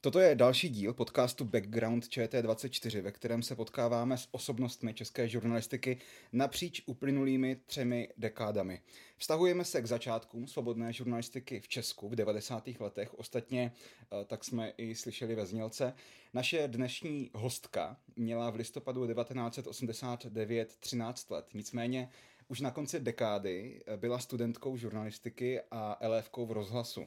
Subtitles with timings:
[0.00, 5.98] Toto je další díl podcastu Background ČT24, ve kterém se potkáváme s osobnostmi české žurnalistiky
[6.32, 8.80] napříč uplynulými třemi dekádami.
[9.16, 12.68] Vztahujeme se k začátkům svobodné žurnalistiky v Česku v 90.
[12.80, 15.94] letech, ostatně eh, tak jsme i slyšeli ve znělce.
[16.34, 22.10] Naše dnešní hostka měla v listopadu 1989 13 let, nicméně
[22.48, 27.06] už na konci dekády eh, byla studentkou žurnalistiky a elevkou v rozhlasu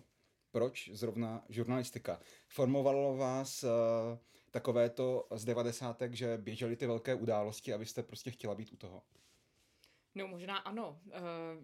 [0.51, 2.19] proč zrovna žurnalistika?
[2.47, 3.69] Formovalo vás uh,
[4.51, 8.71] takové to z devadesátek, že běžely ty velké události a vy jste prostě chtěla být
[8.73, 9.03] u toho?
[10.15, 10.99] No možná ano.
[11.05, 11.13] Uh,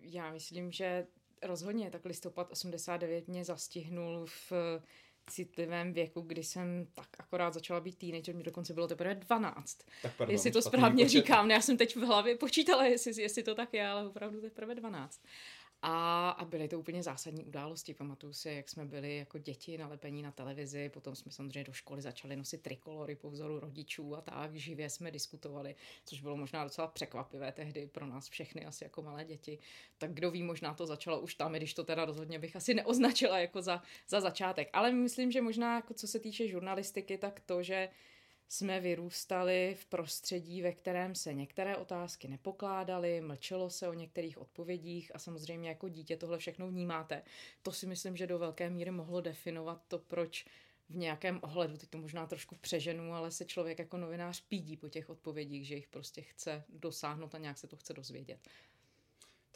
[0.02, 1.08] já myslím, že
[1.44, 4.52] rozhodně tak listopad 89 mě zastihnul v
[5.30, 9.78] citlivém věku, kdy jsem tak akorát začala být teenager, mě dokonce bylo teprve 12.
[10.02, 11.18] Tak pardon, jestli to správně počet.
[11.18, 14.76] říkám, já jsem teď v hlavě počítala, jestli, jestli to tak je, ale opravdu teprve
[14.76, 15.22] 12.
[15.82, 17.94] A, a byly to úplně zásadní události.
[17.94, 22.02] Pamatuju si, jak jsme byli jako děti nalepení na televizi, potom jsme samozřejmě do školy
[22.02, 26.88] začali nosit trikolory po vzoru rodičů a tak, živě jsme diskutovali, což bylo možná docela
[26.88, 29.60] překvapivé tehdy pro nás všechny, asi jako malé děti.
[29.98, 33.40] Tak kdo ví, možná to začalo už tam, když to teda rozhodně bych asi neoznačila
[33.40, 34.70] jako za, za začátek.
[34.74, 37.90] Ale myslím, že možná jako co se týče žurnalistiky, tak to, že
[38.50, 45.16] jsme vyrůstali v prostředí, ve kterém se některé otázky nepokládaly, mlčelo se o některých odpovědích
[45.16, 47.24] a samozřejmě jako dítě tohle všechno vnímáte.
[47.62, 50.46] To si myslím, že do velké míry mohlo definovat to, proč
[50.90, 54.90] v nějakém ohledu, teď to možná trošku přeženu, ale se člověk jako novinář pídí po
[54.90, 58.40] těch odpovědích, že jich prostě chce dosáhnout a nějak se to chce dozvědět.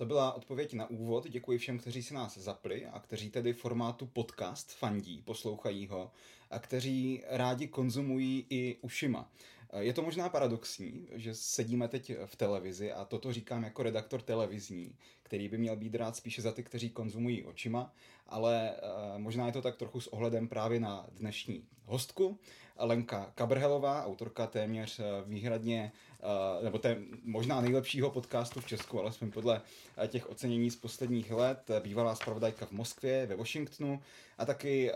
[0.01, 1.29] To byla odpověď na úvod.
[1.29, 6.11] Děkuji všem, kteří si nás zapli a kteří tedy formátu podcast fandí, poslouchají ho
[6.51, 9.31] a kteří rádi konzumují i ušima.
[9.79, 14.95] Je to možná paradoxní, že sedíme teď v televizi a toto říkám jako redaktor televizní,
[15.23, 17.93] který by měl být rád spíše za ty, kteří konzumují očima,
[18.27, 18.79] ale eh,
[19.17, 22.39] možná je to tak trochu s ohledem právě na dnešní hostku,
[22.79, 29.31] Lenka Kabrhelová, autorka téměř eh, výhradně, eh, nebo té možná nejlepšího podcastu v Česku, alespoň
[29.31, 29.61] podle
[30.07, 34.01] těch ocenění z posledních let, bývalá zpravodajka v Moskvě, ve Washingtonu
[34.37, 34.91] a taky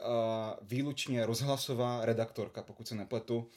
[0.62, 3.48] výlučně rozhlasová redaktorka, pokud se nepletu,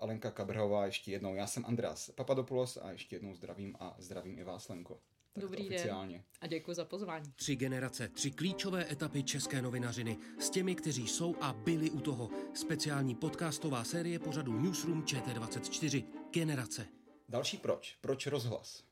[0.00, 1.34] Lenka Kabrhelová ještě jednou.
[1.34, 5.00] Já jsem Andreas Papadopoulos a ještě jednou zdravím a zdravím i vás, Lenko.
[5.32, 7.32] Tak Dobrý den a děkuji za pozvání.
[7.36, 12.30] Tři generace, tři klíčové etapy české novinařiny s těmi, kteří jsou a byli u toho.
[12.54, 16.04] Speciální podcastová série pořadu Newsroom ČT24.
[16.32, 16.86] Generace.
[17.28, 17.96] Další proč?
[18.00, 18.84] Proč rozhlas?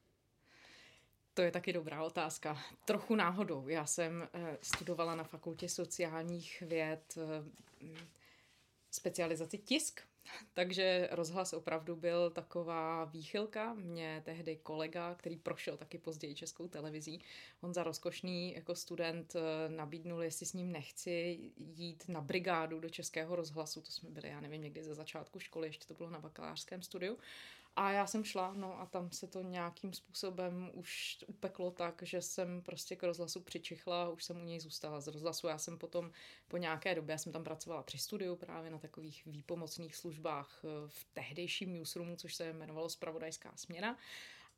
[1.35, 2.59] To je taky dobrá otázka.
[2.85, 3.69] Trochu náhodou.
[3.69, 7.45] Já jsem eh, studovala na fakultě sociálních věd eh,
[8.91, 10.01] specializaci tisk
[10.55, 13.75] takže rozhlas opravdu byl taková výchylka.
[13.75, 17.21] Mě tehdy kolega, který prošel taky později českou televizí,
[17.61, 22.91] on za rozkošný jako student eh, nabídnul, jestli s ním nechci jít na brigádu do
[22.91, 23.81] českého rozhlasu.
[23.81, 27.19] To jsme byli, já nevím, někdy ze začátku školy, ještě to bylo na bakalářském studiu.
[27.77, 32.23] A já jsem šla, no a tam se to nějakým způsobem už upeklo tak, že
[32.23, 35.47] jsem prostě k rozhlasu přičichla už jsem u něj zůstala z rozhlasu.
[35.47, 36.13] Já jsem potom
[36.49, 40.69] po nějaké době, já jsem tam pracovala při studiu právě na takových výpomocných službách eh,
[40.89, 43.99] v tehdejším newsroomu, což se jmenovalo Spravodajská směna.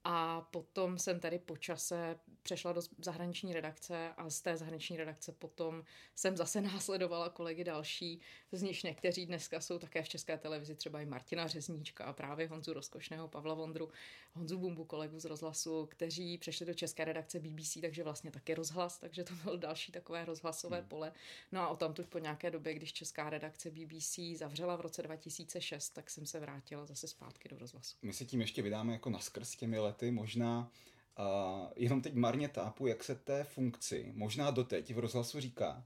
[0.08, 5.32] A potom jsem tady po čase přešla do zahraniční redakce a z té zahraniční redakce
[5.32, 5.84] potom
[6.14, 8.20] jsem zase následovala kolegy další,
[8.52, 12.48] z nich někteří dneska jsou také v české televizi, třeba i Martina Řezníčka a právě
[12.48, 13.88] Honzu Rozkošného, Pavla Vondru,
[14.32, 18.98] Honzu Bumbu, kolegu z rozhlasu, kteří přešli do české redakce BBC, takže vlastně taky rozhlas,
[18.98, 20.88] takže to bylo další takové rozhlasové hmm.
[20.88, 21.12] pole.
[21.52, 25.90] No a o tam po nějaké době, když česká redakce BBC zavřela v roce 2006,
[25.90, 27.96] tak jsem se vrátila zase zpátky do rozhlasu.
[28.02, 30.70] My se tím ještě vydáme jako naskrz těmi lety lety možná
[31.18, 35.84] uh, jenom teď marně tápu, jak se té funkci, možná doteď v rozhlasu říká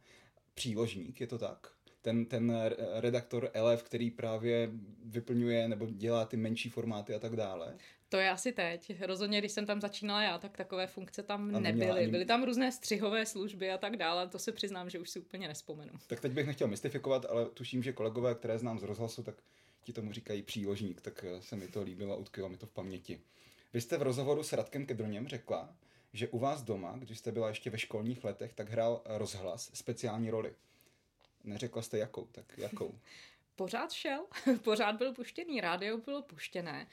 [0.54, 1.72] příložník, je to tak?
[2.02, 2.52] ten, ten
[2.94, 4.70] redaktor Elef, který právě
[5.04, 7.76] vyplňuje nebo dělá ty menší formáty a tak dále.
[8.08, 9.02] To je asi teď.
[9.02, 12.08] Rozhodně, když jsem tam začínala já, tak takové funkce tam nebyly.
[12.08, 14.28] Byly tam různé střihové služby a tak dále.
[14.28, 15.92] To se přiznám, že už si úplně nespomenu.
[16.06, 19.34] Tak teď bych nechtěl mystifikovat, ale tuším, že kolegové, které znám z rozhlasu, tak
[19.82, 22.70] ti tomu říkají příložník, tak eh, se mi to líbilo a utkvělo mi to v
[22.70, 23.20] paměti.
[23.72, 25.74] Vy jste v rozhovoru s Radkem Kedroněm řekla,
[26.12, 30.30] že u vás doma, když jste byla ještě ve školních letech, tak hrál rozhlas speciální
[30.30, 30.54] roli.
[31.44, 32.98] Neřekla jste jakou, tak jakou?
[33.56, 34.26] Pořád šel,
[34.64, 36.86] pořád byl puštěný, rádio bylo puštěné.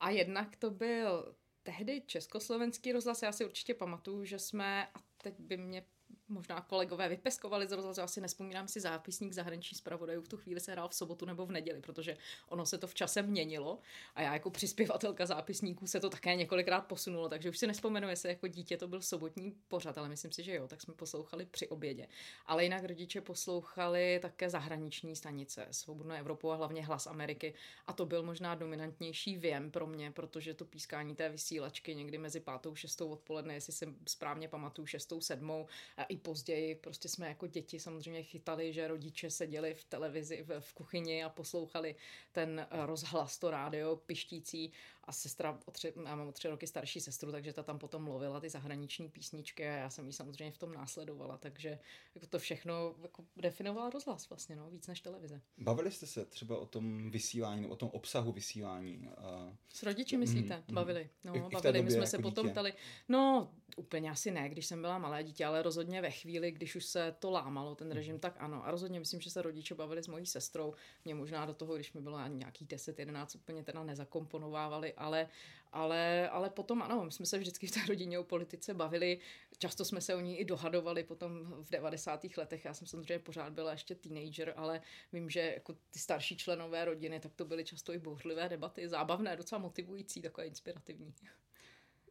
[0.00, 5.34] A jednak to byl tehdy československý rozhlas, já si určitě pamatuju, že jsme, a teď
[5.38, 5.84] by mě
[6.28, 10.72] možná kolegové vypeskovali z rozhlasu, asi nespomínám si zápisník zahraniční zpravodajů, v tu chvíli se
[10.72, 12.16] hrál v sobotu nebo v neděli, protože
[12.48, 13.78] ono se to v čase měnilo
[14.14, 18.28] a já jako přispěvatelka zápisníků se to také několikrát posunulo, takže už si nespomenu, jestli
[18.28, 21.68] jako dítě to byl sobotní pořad, ale myslím si, že jo, tak jsme poslouchali při
[21.68, 22.06] obědě.
[22.46, 27.54] Ale jinak rodiče poslouchali také zahraniční stanice, Svobodnou Evropu a hlavně Hlas Ameriky
[27.86, 32.40] a to byl možná dominantnější věm pro mě, protože to pískání té vysílačky někdy mezi
[32.40, 35.66] pátou, šestou odpoledne, jestli si správně pamatuju, šestou, sedmou,
[36.08, 36.74] i později.
[36.74, 41.28] Prostě jsme jako děti samozřejmě chytali, že rodiče seděli v televizi, v, v kuchyni a
[41.28, 41.94] poslouchali
[42.32, 44.72] ten eh, rozhlas, to rádio pištící
[45.08, 48.02] a sestra, o tři, já mám o tři roky starší sestru, takže ta tam potom
[48.02, 51.78] mluvila ty zahraniční písničky a já jsem ji samozřejmě v tom následovala, takže
[52.14, 55.40] jako to všechno jako definovala rozhlas vlastně, no, víc než televize.
[55.58, 59.08] Bavili jste se třeba o tom vysílání, o tom obsahu vysílání?
[59.08, 59.56] A...
[59.68, 60.56] S rodiči myslíte?
[60.68, 61.10] Mm, bavili.
[61.24, 61.78] No, I, bavili.
[61.78, 62.22] I My jsme jako se dítě.
[62.22, 62.72] potom ptali,
[63.08, 66.84] no úplně asi ne, když jsem byla malé dítě, ale rozhodně ve chvíli, když už
[66.84, 68.20] se to lámalo, ten režim, mm.
[68.20, 68.66] tak ano.
[68.66, 70.74] A rozhodně myslím, že se rodiče bavili s mojí sestrou.
[71.04, 75.28] Mě možná do toho, když mi bylo nějaký 10, 11, úplně teda nezakomponovávali, ale,
[75.72, 79.18] ale, ale potom ano, my jsme se vždycky v té rodině o politice bavili,
[79.58, 82.26] často jsme se o ní i dohadovali potom v 90.
[82.36, 84.80] letech, já jsem samozřejmě pořád byla ještě teenager, ale
[85.12, 89.36] vím, že jako ty starší členové rodiny, tak to byly často i bouřlivé debaty, zábavné,
[89.36, 91.14] docela motivující, takové inspirativní.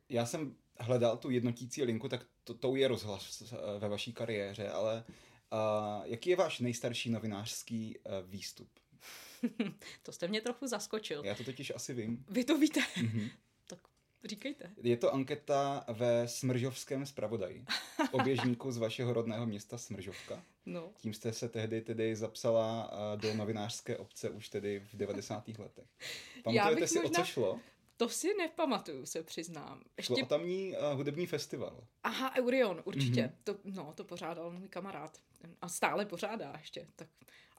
[0.10, 4.70] Já jsem hledal tu jednotící linku, tak to, to je rozhlas eh, ve vaší kariéře,
[4.70, 8.70] ale uh, jaký je váš nejstarší novinářský uh, výstup?
[10.04, 11.26] to jste mě trochu zaskočil.
[11.26, 12.26] Já to totiž asi vím.
[12.30, 12.80] Vy to víte?
[12.80, 13.30] Mm-hmm.
[13.68, 13.80] tak
[14.26, 14.72] říkejte.
[14.84, 17.66] Je to anketa ve Smržovském zpravodaji,
[18.12, 20.44] oběžníku z vašeho rodného města Smržovka.
[20.66, 20.92] No.
[21.02, 25.48] Tím jste se tehdy tedy zapsala do novinářské obce už tedy v 90.
[25.48, 25.88] letech.
[26.44, 27.20] Pamatujete si, možná...
[27.20, 27.60] o co šlo?
[27.98, 29.82] To si nepamatuju, se přiznám.
[29.98, 30.14] Ještě...
[30.14, 31.84] Šlo o tamní uh, hudební festival.
[32.04, 33.22] Aha, Eurion, určitě.
[33.22, 33.44] Mm-hmm.
[33.44, 35.22] To, no, to pořádal můj kamarád.
[35.62, 36.88] A stále pořádá ještě.
[36.96, 37.08] Tak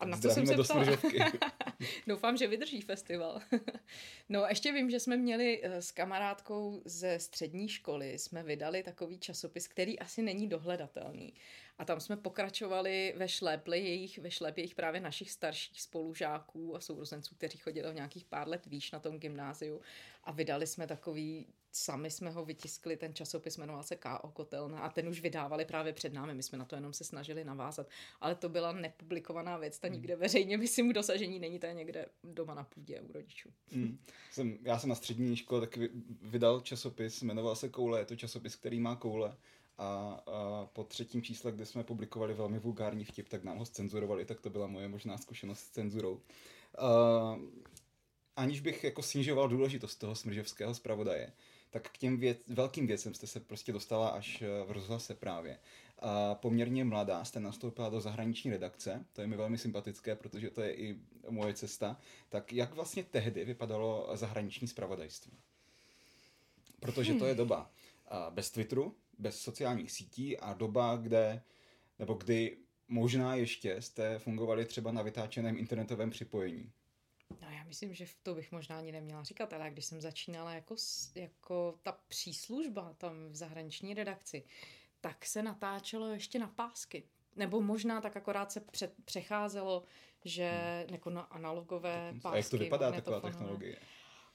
[0.00, 0.84] a na to jsem se ptala.
[2.06, 3.40] Doufám, že vydrží festival.
[4.28, 8.82] no a ještě vím, že jsme měli eh, s kamarádkou ze střední školy, jsme vydali
[8.82, 11.34] takový časopis, který asi není dohledatelný.
[11.78, 16.80] A tam jsme pokračovali ve šlépli jejich, ve šlép jejich právě našich starších spolužáků a
[16.80, 19.80] sourozenců, kteří chodili o nějakých pár let výš na tom gymnáziu.
[20.24, 24.30] A vydali jsme takový sami jsme ho vytiskli, ten časopis jmenoval se K.O.
[24.30, 27.44] Kotelna a ten už vydávali právě před námi, my jsme na to jenom se snažili
[27.44, 27.86] navázat,
[28.20, 29.94] ale to byla nepublikovaná věc, ta hmm.
[29.94, 33.48] nikde veřejně, myslím, k dosažení není, to někde doma na půdě u rodičů.
[33.72, 33.98] Hmm.
[34.30, 35.90] Jsem, já jsem na střední škole taky
[36.22, 39.36] vydal časopis, jmenoval se Koule, je to časopis, který má koule
[39.78, 44.24] a, a po třetím čísle, kde jsme publikovali velmi vulgární vtip, tak nám ho cenzurovali,
[44.24, 46.14] tak to byla moje možná zkušenost s cenzurou.
[46.14, 47.38] Uh,
[48.36, 51.32] aniž bych jako snižoval důležitost toho smržovského zpravodaje,
[51.70, 55.58] tak k těm věc, velkým věcem jste se prostě dostala až eh, v rozhlase právě.
[55.98, 60.62] A poměrně mladá jste nastoupila do zahraniční redakce, to je mi velmi sympatické, protože to
[60.62, 60.96] je i
[61.28, 62.00] moje cesta.
[62.28, 65.32] Tak jak vlastně tehdy vypadalo zahraniční zpravodajství?
[66.80, 67.38] Protože to je hmm.
[67.38, 67.70] doba
[68.30, 71.42] bez Twitteru, bez sociálních sítí a doba, kde,
[71.98, 72.56] nebo kdy
[72.88, 76.72] možná ještě jste fungovali třeba na vytáčeném internetovém připojení.
[77.42, 80.74] No já myslím, že to bych možná ani neměla říkat, ale když jsem začínala jako,
[81.14, 84.44] jako ta příslužba tam v zahraniční redakci,
[85.00, 87.08] tak se natáčelo ještě na pásky.
[87.36, 89.84] Nebo možná tak akorát se před, přecházelo,
[90.24, 90.94] že hmm.
[90.94, 92.34] jako na analogové pásky.
[92.34, 93.78] A jak to vypadá taková technologie?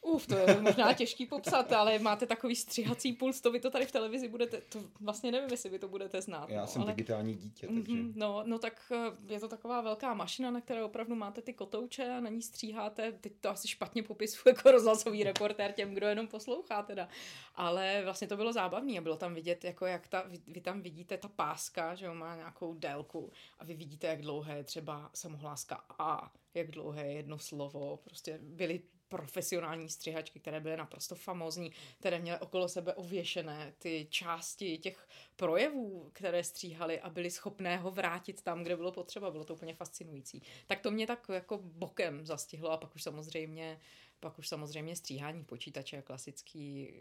[0.03, 3.85] Uf, to je možná těžký popsat, ale máte takový střihací puls, to vy to tady
[3.85, 6.49] v televizi budete, to vlastně nevím, jestli vy to budete znát.
[6.49, 6.91] Já no, jsem ale...
[6.91, 7.81] digitální dítě, takže...
[7.81, 11.53] Mm-hmm, no, no tak eh, je to taková velká mašina, na které opravdu máte ty
[11.53, 16.07] kotouče a na ní stříháte, teď to asi špatně popisuju jako rozhlasový reportér těm, kdo
[16.07, 17.09] jenom poslouchá teda,
[17.55, 20.81] ale vlastně to bylo zábavné a bylo tam vidět, jako jak ta, vy, vy tam
[20.81, 25.09] vidíte ta páska, že jo, má nějakou délku a vy vidíte, jak dlouhé je třeba
[25.13, 28.81] samohláska A, jak dlouhé je jedno slovo, prostě byly
[29.17, 36.09] profesionální střihačky, které byly naprosto famózní, které měly okolo sebe ověšené ty části těch projevů,
[36.13, 39.31] které stříhali a byli schopné ho vrátit tam, kde bylo potřeba.
[39.31, 40.41] Bylo to úplně fascinující.
[40.67, 43.79] Tak to mě tak jako bokem zastihlo a pak už samozřejmě
[44.19, 46.93] pak už samozřejmě stříhání počítače, klasický,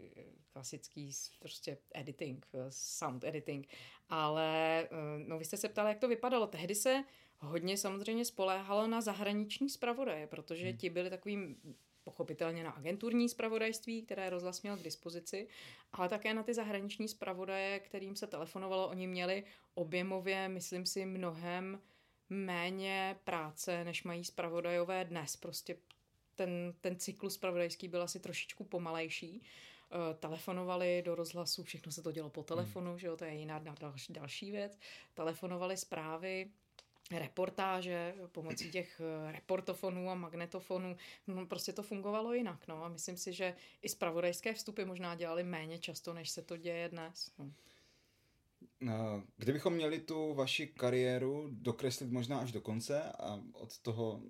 [0.53, 3.67] klasický prostě editing, sound editing.
[4.09, 4.89] Ale eh,
[5.27, 6.47] no, vy jste se ptali, jak to vypadalo.
[6.47, 7.03] Tehdy se
[7.39, 10.77] hodně samozřejmě spoléhalo na zahraniční zpravodaje, protože hmm.
[10.77, 11.55] ti byli takovým
[12.03, 15.47] pochopitelně na agenturní zpravodajství, které rozhlas měl k dispozici,
[15.93, 18.87] ale také na ty zahraniční zpravodaje, kterým se telefonovalo.
[18.87, 19.43] Oni měli
[19.73, 21.81] objemově, myslím si, mnohem
[22.29, 25.35] méně práce, než mají zpravodajové dnes.
[25.35, 25.77] Prostě
[26.35, 29.41] ten, ten cyklus spravodajský byl asi trošičku pomalejší.
[29.41, 32.99] Uh, telefonovali do rozhlasu, všechno se to dělo po telefonu, hmm.
[32.99, 34.79] že jo, to je jiná další, další věc.
[35.13, 36.51] Telefonovali zprávy,
[37.19, 40.97] reportáže pomocí těch eh, reportofonů a magnetofonů.
[41.27, 42.67] No, prostě to fungovalo jinak.
[42.67, 42.83] No.
[42.83, 46.89] A myslím si, že i zpravodajské vstupy možná dělali méně často, než se to děje
[46.89, 47.31] dnes.
[47.39, 47.51] No.
[49.37, 54.21] Kdybychom měli tu vaši kariéru dokreslit možná až do konce a od toho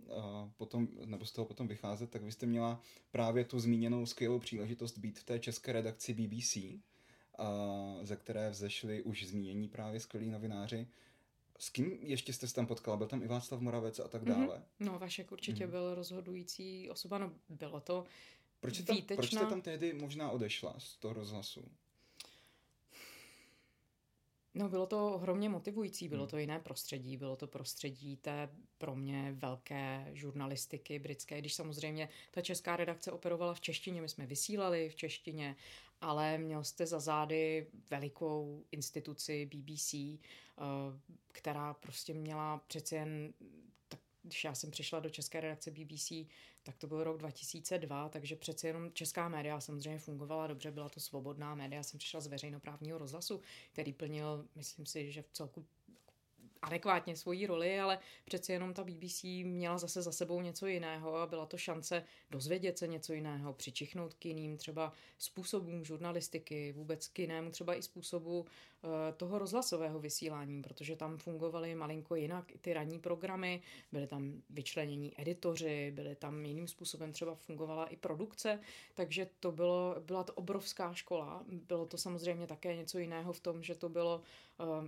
[0.58, 5.20] potom, nebo z toho potom vycházet, tak byste měla právě tu zmíněnou skvělou příležitost být
[5.20, 6.58] v té české redakci BBC,
[8.02, 10.88] ze které vzešli už zmínění právě skvělí novináři.
[11.64, 12.98] S kým ještě jste se tam potkala?
[12.98, 14.32] Byl tam i Václav Moravec a tak mhm.
[14.32, 14.58] dále?
[14.58, 14.86] Mm-hmm.
[14.86, 15.72] No, Vašek určitě mm-hmm.
[15.72, 18.06] byl rozhodující osoba, no bylo to
[18.60, 21.72] proč jste, tam, proč jste tam tehdy možná odešla z toho rozhlasu?
[24.54, 26.30] No, bylo to ohromně motivující, bylo hmm.
[26.30, 32.42] to jiné prostředí, bylo to prostředí té pro mě velké žurnalistiky britské, když samozřejmě ta
[32.42, 35.56] česká redakce operovala v češtině, my jsme vysílali v češtině,
[36.02, 39.96] ale měl jste za zády velikou instituci BBC,
[41.32, 43.34] která prostě měla přece jen
[44.24, 46.12] když já jsem přišla do české redakce BBC,
[46.64, 51.00] tak to byl rok 2002, takže přece jenom česká média samozřejmě fungovala dobře, byla to
[51.00, 51.84] svobodná média.
[51.84, 53.42] Jsem přišla z veřejnoprávního rozhlasu,
[53.72, 55.66] který plnil, myslím si, že v celku
[56.64, 61.28] adekvátně svoji roli, ale přeci jenom ta BBC měla zase za sebou něco jiného a
[61.28, 67.20] byla to šance dozvědět se něco jiného, přičichnout k jiným třeba způsobům žurnalistiky, vůbec k
[67.20, 68.46] jinému třeba i způsobu
[68.86, 74.42] Eh, toho rozhlasového vysílání, protože tam fungovaly malinko jinak i ty ranní programy, byly tam
[74.50, 78.60] vyčlenění editoři, byly tam jiným způsobem třeba fungovala i produkce,
[78.94, 81.44] takže to bylo, byla to obrovská škola.
[81.48, 84.22] Bylo to samozřejmě také něco jiného v tom, že to bylo,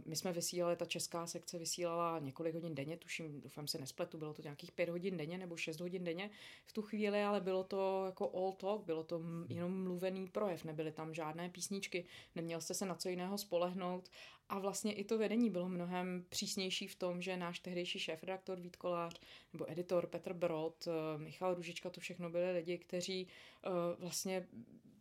[0.06, 4.34] my jsme vysílali, ta česká sekce vysílala několik hodin denně, tuším, doufám se nespletu, bylo
[4.34, 6.30] to nějakých pět hodin denně nebo šest hodin denně
[6.66, 10.92] v tu chvíli, ale bylo to jako all talk, bylo to jenom mluvený projev, nebyly
[10.92, 12.06] tam žádné písničky,
[12.36, 14.10] neměl jste se na co jiného spolehnout.
[14.50, 18.76] A vlastně i to vedení bylo mnohem přísnější v tom, že náš tehdejší šéf-redaktor Vít
[18.76, 19.20] Kolář
[19.54, 23.28] nebo editor Petr Brod, eh, Michal Ružička, to všechno byli lidi, kteří
[23.66, 23.70] eh,
[24.00, 24.48] vlastně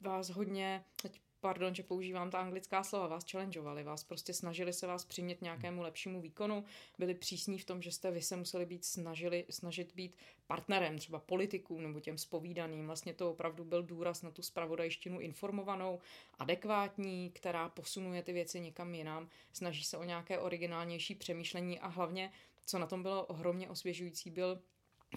[0.01, 4.87] vás hodně, teď pardon, že používám ta anglická slova, vás challengeovali, vás prostě snažili se
[4.87, 6.65] vás přimět nějakému lepšímu výkonu,
[6.99, 11.19] byli přísní v tom, že jste vy se museli být snažili, snažit být partnerem, třeba
[11.19, 12.87] politikům nebo těm spovídaným.
[12.87, 15.99] Vlastně to opravdu byl důraz na tu spravodajštinu informovanou,
[16.39, 22.33] adekvátní, která posunuje ty věci někam jinam, snaží se o nějaké originálnější přemýšlení a hlavně,
[22.67, 24.63] co na tom bylo ohromně osvěžující, byl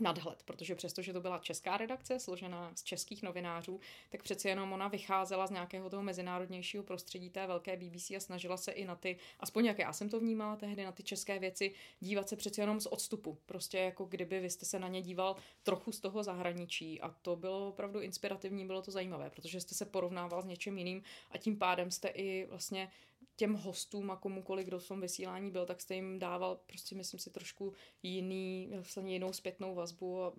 [0.01, 4.87] nadhled, protože přestože to byla česká redakce, složená z českých novinářů, tak přeci jenom ona
[4.87, 9.17] vycházela z nějakého toho mezinárodnějšího prostředí té velké BBC a snažila se i na ty,
[9.39, 12.79] aspoň jak já jsem to vnímala tehdy, na ty české věci, dívat se přeci jenom
[12.79, 13.37] z odstupu.
[13.45, 17.35] Prostě jako kdyby vy jste se na ně díval trochu z toho zahraničí a to
[17.35, 21.57] bylo opravdu inspirativní, bylo to zajímavé, protože jste se porovnával s něčím jiným a tím
[21.57, 22.91] pádem jste i vlastně
[23.37, 27.19] těm hostům a komukoliv, kdo v tom vysílání byl, tak jste jim dával prostě, myslím
[27.19, 30.33] si, trošku jiný, vlastně jinou zpětnou vazbu a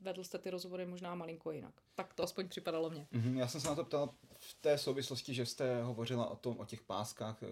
[0.00, 1.74] vedl jste ty rozhovory možná malinko jinak.
[1.94, 3.06] Tak to aspoň připadalo mně.
[3.12, 6.58] Mm-hmm, já jsem se na to ptal v té souvislosti, že jste hovořila o tom,
[6.58, 7.42] o těch páskách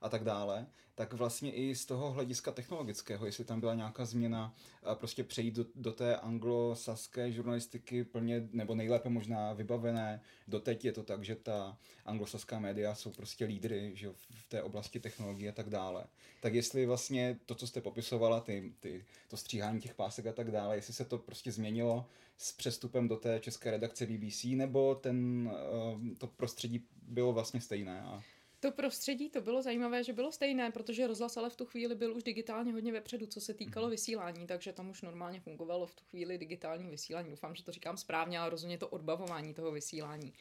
[0.00, 4.54] a tak dále, tak vlastně i z toho hlediska technologického, jestli tam byla nějaká změna,
[4.94, 10.20] prostě přejít do, do té anglosaské žurnalistiky plně, nebo nejlépe možná vybavené.
[10.48, 15.00] Doteď je to tak, že ta anglosaská média jsou prostě lídry že v té oblasti
[15.00, 16.04] technologie a tak dále.
[16.40, 20.50] Tak jestli vlastně to, co jste popisovala, ty, ty, to stříhání těch pásek a tak
[20.50, 25.50] dále, jestli se to prostě změnilo s přestupem do té české redakce BBC, nebo ten,
[25.52, 28.00] eh, to prostředí bylo vlastně stejné?
[28.00, 28.22] A...
[28.60, 32.16] To prostředí, to bylo zajímavé, že bylo stejné, protože rozhlas ale v tu chvíli byl
[32.16, 33.90] už digitálně hodně vepředu, co se týkalo mhm.
[33.90, 37.30] vysílání, takže tam už normálně fungovalo v tu chvíli digitální vysílání.
[37.30, 40.32] Doufám, že to říkám správně, ale rozhodně to odbavování toho vysílání.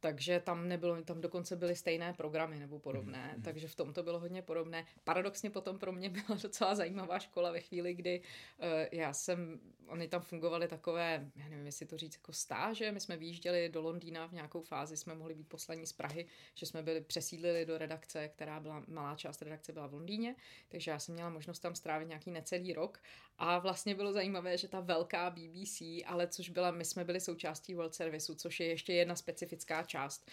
[0.00, 3.42] Takže tam nebylo, tam dokonce byly stejné programy nebo podobné, mm-hmm.
[3.42, 4.86] takže v tom to bylo hodně podobné.
[5.04, 10.08] Paradoxně potom pro mě byla docela zajímavá škola ve chvíli, kdy uh, já jsem, oni
[10.08, 14.26] tam fungovaly takové, já nevím, jestli to říct jako stáže, my jsme vyjížděli do Londýna
[14.26, 18.28] v nějakou fázi, jsme mohli být poslaní z Prahy, že jsme byli přesídlili do redakce,
[18.28, 20.36] která byla, malá část redakce byla v Londýně,
[20.68, 23.00] takže já jsem měla možnost tam strávit nějaký necelý rok
[23.38, 27.74] a vlastně bylo zajímavé, že ta velká BBC, ale což byla, my jsme byli součástí
[27.74, 30.30] World Serviceu, což je ještě jedna specifická část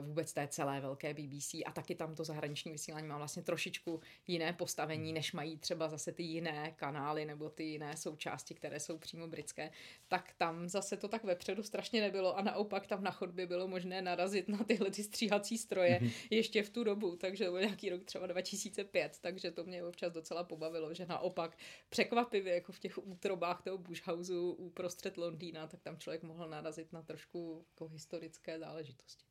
[0.00, 4.00] uh, vůbec té celé velké BBC a taky tam to zahraniční vysílání má vlastně trošičku
[4.26, 8.98] jiné postavení, než mají třeba zase ty jiné kanály nebo ty jiné součásti, které jsou
[8.98, 9.70] přímo britské,
[10.08, 14.02] tak tam zase to tak vepředu strašně nebylo a naopak tam na chodbě bylo možné
[14.02, 16.12] narazit na tyhle ty stříhací stroje mm-hmm.
[16.30, 20.12] ještě v tu dobu, takže to byl nějaký rok třeba 2005, takže to mě občas
[20.12, 21.56] docela pobavilo, že naopak
[21.88, 27.02] překvapivě jako v těch útrobách toho Bushhouseu uprostřed Londýna, tak tam člověk mohl narazit na
[27.02, 29.24] trošku jako historické záležitosti.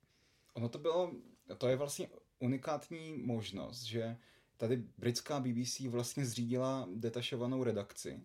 [0.53, 1.12] Ono to bylo,
[1.58, 4.17] to je vlastně unikátní možnost, že
[4.58, 8.22] tady britská BBC vlastně zřídila detašovanou redakci.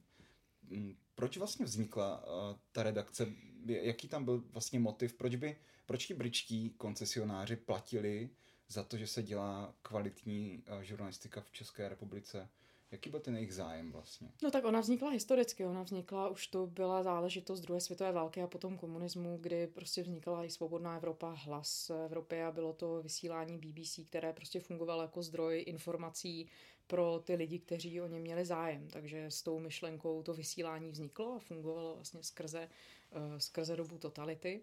[0.70, 3.26] Mm, proč vlastně vznikla uh, ta redakce?
[3.66, 5.12] Jaký tam byl vlastně motiv?
[5.14, 8.30] Proč by, proč ti britští koncesionáři platili
[8.68, 12.48] za to, že se dělá kvalitní uh, žurnalistika v České republice?
[12.90, 14.30] Jaký byl ten jejich zájem vlastně?
[14.42, 18.46] No tak ona vznikla historicky, ona vznikla, už to byla záležitost druhé světové války a
[18.46, 24.00] potom komunismu, kdy prostě vznikla i Svobodná Evropa, hlas Evropy a bylo to vysílání BBC,
[24.08, 26.48] které prostě fungovalo jako zdroj informací
[26.86, 28.88] pro ty lidi, kteří o ně měli zájem.
[28.88, 32.68] Takže s tou myšlenkou to vysílání vzniklo a fungovalo vlastně skrze,
[33.16, 34.62] uh, skrze dobu totality.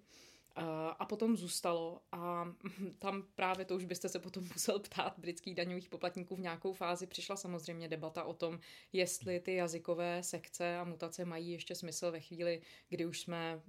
[1.00, 2.54] A potom zůstalo a
[3.00, 7.08] tam právě to už byste se potom musel ptát britských daňových poplatníků v nějakou fázi.
[7.08, 8.60] Přišla samozřejmě debata o tom,
[8.94, 13.62] jestli ty jazykové sekce a mutace mají ještě smysl ve chvíli, kdy už jsme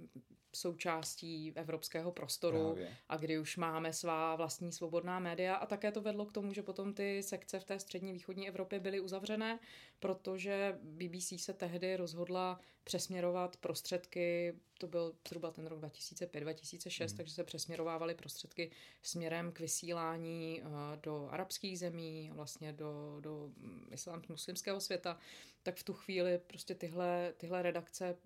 [0.56, 2.96] součástí evropského prostoru Právě.
[3.08, 6.62] a kdy už máme svá vlastní svobodná média a také to vedlo k tomu, že
[6.62, 9.58] potom ty sekce v té střední východní Evropě byly uzavřené,
[10.00, 17.16] protože BBC se tehdy rozhodla přesměrovat prostředky, to byl zhruba ten rok 2005-2006, mm.
[17.16, 18.70] takže se přesměrovávaly prostředky
[19.02, 20.70] směrem k vysílání uh,
[21.02, 23.50] do arabských zemí, vlastně do, do
[23.90, 25.18] islám, muslimského světa,
[25.62, 28.16] tak v tu chvíli prostě tyhle, tyhle redakce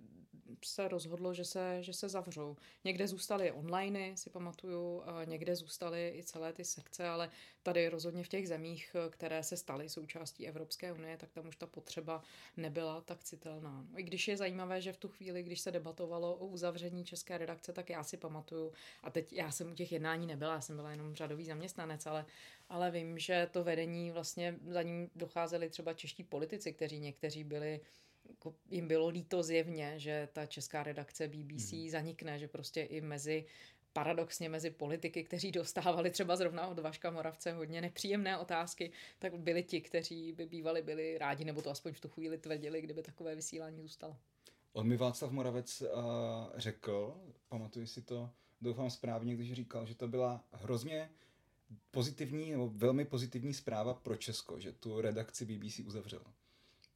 [0.64, 2.57] se rozhodlo, že se, že se zavřou.
[2.85, 7.30] Někde zůstaly online, si pamatuju, někde zůstaly i celé ty sekce, ale
[7.62, 11.66] tady rozhodně v těch zemích, které se staly součástí Evropské unie, tak tam už ta
[11.66, 12.23] potřeba
[12.57, 13.86] nebyla tak citelná.
[13.91, 17.39] No, I když je zajímavé, že v tu chvíli, když se debatovalo o uzavření české
[17.39, 20.76] redakce, tak já si pamatuju, a teď já jsem u těch jednání nebyla, já jsem
[20.76, 22.26] byla jenom řadový zaměstnanec, ale,
[22.69, 27.80] ale vím, že to vedení vlastně za ním docházeli třeba čeští politici, kteří někteří byli
[28.28, 31.89] jako jim bylo líto zjevně, že ta česká redakce BBC mm.
[31.89, 33.47] zanikne, že prostě i mezi
[33.93, 39.63] paradoxně mezi politiky, kteří dostávali třeba zrovna od Vaška Moravce hodně nepříjemné otázky, tak byli
[39.63, 43.35] ti, kteří by bývali byli rádi, nebo to aspoň v tu chvíli tvrdili, kdyby takové
[43.35, 44.17] vysílání zůstalo.
[44.73, 45.89] On mi Václav Moravec uh,
[46.56, 48.30] řekl, pamatuji si to,
[48.61, 51.11] doufám správně, když říkal, že to byla hrozně
[51.91, 56.35] pozitivní nebo velmi pozitivní zpráva pro Česko, že tu redakci BBC uzavřela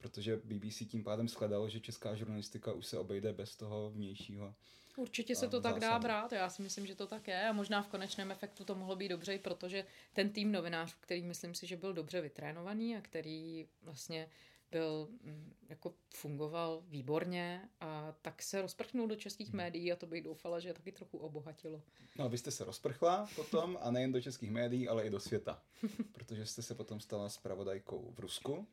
[0.05, 4.53] protože BBC tím pádem shledalo, že česká žurnalistika už se obejde bez toho vnějšího.
[4.95, 7.81] Určitě se to tak dá brát, já si myslím, že to tak je a možná
[7.81, 11.77] v konečném efektu to mohlo být dobře, protože ten tým novinářů, který myslím si, že
[11.77, 14.29] byl dobře vytrénovaný a který vlastně
[14.71, 19.57] byl, mm, jako fungoval výborně a tak se rozprchnul do českých hmm.
[19.57, 21.81] médií a to bych doufala, že taky trochu obohatilo.
[22.17, 25.19] No a vy jste se rozprchla potom a nejen do českých médií, ale i do
[25.19, 25.61] světa,
[26.11, 28.67] protože jste se potom stala spravodajkou v Rusku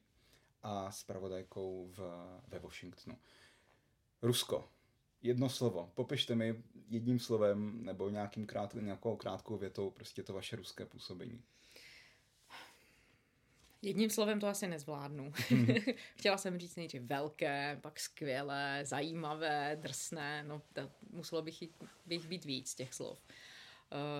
[0.62, 1.98] a spravodajkou v,
[2.48, 3.18] ve Washingtonu.
[4.22, 4.68] Rusko.
[5.22, 5.92] Jedno slovo.
[5.94, 11.42] Popište mi jedním slovem nebo nějakým krát, nějakou krátkou větou prostě to vaše ruské působení.
[13.82, 15.32] Jedním slovem to asi nezvládnu.
[16.18, 20.44] Chtěla jsem říct nejdřív velké, pak skvělé, zajímavé, drsné.
[20.44, 23.22] No, to, muselo bych, jít, bych být víc těch slov.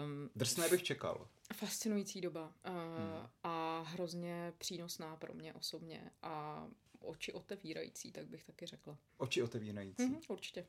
[0.05, 1.29] Um, drsné bych čekal.
[1.53, 3.29] Fascinující doba uh, hmm.
[3.43, 6.67] a hrozně přínosná pro mě osobně a
[7.01, 8.99] oči otevírající, tak bych taky řekla.
[9.17, 10.03] Oči otevírající.
[10.03, 10.67] Mm-hmm, určitě.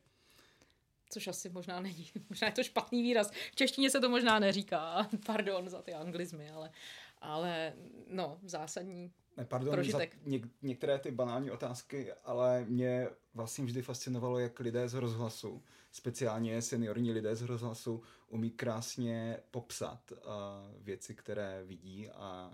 [1.10, 3.30] Což asi možná není, možná je to špatný výraz.
[3.30, 6.70] V češtině se to možná neříká, pardon za ty anglizmy, ale,
[7.18, 7.72] ale
[8.06, 9.12] no, zásadní
[9.44, 10.14] pardon prožitek.
[10.24, 15.62] za něk- některé ty banální otázky, ale mě vlastně vždy fascinovalo, jak lidé z rozhlasu,
[15.92, 20.18] speciálně seniorní lidé z rozhlasu, umí krásně popsat uh,
[20.84, 22.50] věci, které vidí a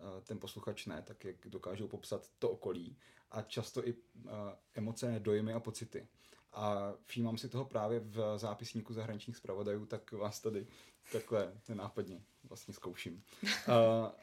[0.00, 2.96] uh, ten posluchač ne, tak jak dokážou popsat to okolí
[3.30, 4.30] a často i uh,
[4.74, 6.08] emoce, dojmy a pocity.
[6.52, 10.66] a všímám si toho právě v zápisníku zahraničních zpravodajů, tak vás tady
[11.12, 13.22] takhle nenápadně vlastně zkouším.
[13.42, 13.50] Uh,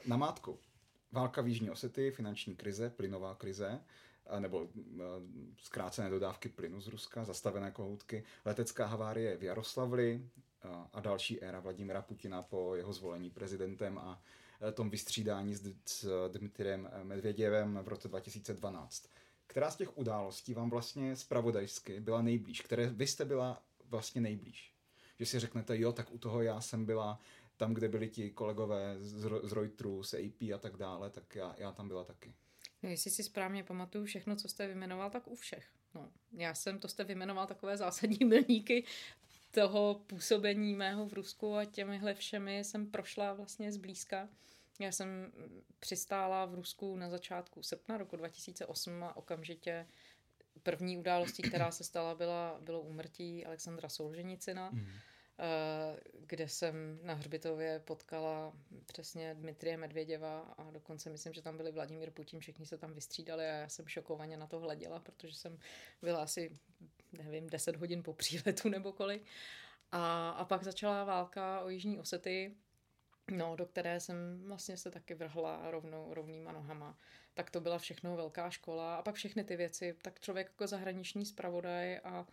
[0.06, 0.60] na mátku.
[1.14, 3.80] Válka v Jižní Osety, finanční krize, plynová krize,
[4.40, 4.68] nebo
[5.58, 10.30] zkrácené dodávky plynu z Ruska, zastavené kohoutky, letecká havárie v Jaroslavli
[10.94, 14.22] a další éra Vladimira Putina po jeho zvolení prezidentem a
[14.68, 19.10] e, tom vystřídání s Dmitriem Medvěděvem v roce 2012.
[19.48, 22.62] Která z těch událostí vám vlastně zpravodajsky byla nejblíž?
[22.62, 24.74] Které vy jste byla vlastně nejblíž?
[25.20, 27.20] Že si řeknete, jo, tak u toho já jsem byla
[27.58, 31.56] tam, kde byli ti kolegové z, z Reutersu, z AP a tak dále, tak já,
[31.58, 32.34] já tam byla taky.
[32.84, 35.70] No, jestli si správně pamatuju všechno, co jste vymenoval, tak u všech.
[35.96, 38.86] No, já jsem, to jste vymenoval takové zásadní milníky
[39.52, 44.30] toho působení mého v Rusku a těmihle všemi jsem prošla vlastně zblízka.
[44.80, 45.32] Já jsem
[45.80, 49.88] přistála v Rusku na začátku srpna roku 2008 a okamžitě
[50.64, 54.70] první událostí, která se stala, byla, bylo úmrtí Alexandra Solženicina.
[54.70, 54.88] Mm
[56.28, 58.54] kde jsem na Hřbitově potkala
[58.86, 63.46] přesně Dmitrie Medvěděva a dokonce myslím, že tam byli Vladimír Putin, všichni se tam vystřídali
[63.46, 65.60] a já jsem šokovaně na to hleděla, protože jsem
[66.02, 66.60] byla asi,
[67.12, 69.26] nevím, 10 hodin po příletu nebo kolik.
[69.92, 72.56] A, a pak začala válka o Jižní Osety,
[73.32, 76.98] no, do které jsem vlastně se taky vrhla rovnou, rovnýma nohama.
[77.34, 81.26] Tak to byla všechno velká škola a pak všechny ty věci, tak člověk jako zahraniční
[81.26, 82.28] zpravodaj a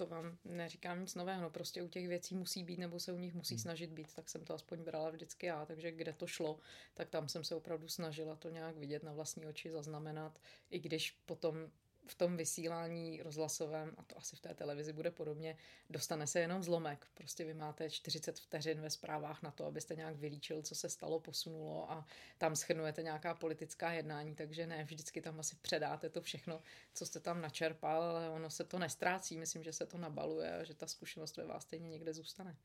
[0.00, 3.18] to vám neříkám nic nového, no prostě u těch věcí musí být nebo se u
[3.18, 3.62] nich musí hmm.
[3.62, 6.58] snažit být, tak jsem to aspoň brala vždycky já, takže kde to šlo,
[6.94, 11.10] tak tam jsem se opravdu snažila to nějak vidět na vlastní oči, zaznamenat, i když
[11.10, 11.70] potom
[12.10, 15.56] v tom vysílání rozhlasovém, a to asi v té televizi bude podobně,
[15.90, 17.06] dostane se jenom zlomek.
[17.14, 21.20] Prostě vy máte 40 vteřin ve zprávách na to, abyste nějak vylíčil, co se stalo,
[21.20, 22.06] posunulo a
[22.38, 26.62] tam schrnujete nějaká politická jednání, takže ne vždycky tam asi předáte to všechno,
[26.94, 30.64] co jste tam načerpal, ale ono se to nestrácí, myslím, že se to nabaluje a
[30.64, 32.56] že ta zkušenost ve vás stejně někde zůstane.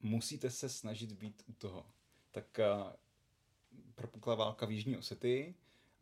[0.00, 1.86] Musíte se snažit být u toho.
[2.30, 2.92] Tak uh,
[3.94, 5.54] propukla válka v Jižní Osety,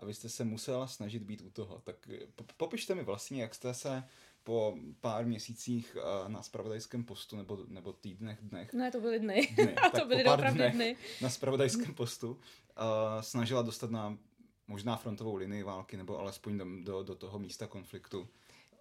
[0.02, 1.80] a vy jste se musela snažit být u toho.
[1.84, 4.04] Tak eh, popište mi vlastně, jak jste se
[4.42, 8.72] po pár měsících eh, na spravodajském postu nebo, nebo týdnech, dnech.
[8.72, 9.54] Ne, to byly dny.
[9.54, 10.96] dny a to byly opravdu dny.
[11.20, 12.38] Na spravodajském postu uh,
[13.20, 14.18] snažila dostat na
[14.68, 18.28] možná frontovou linii války nebo alespoň do, do, do toho místa konfliktu.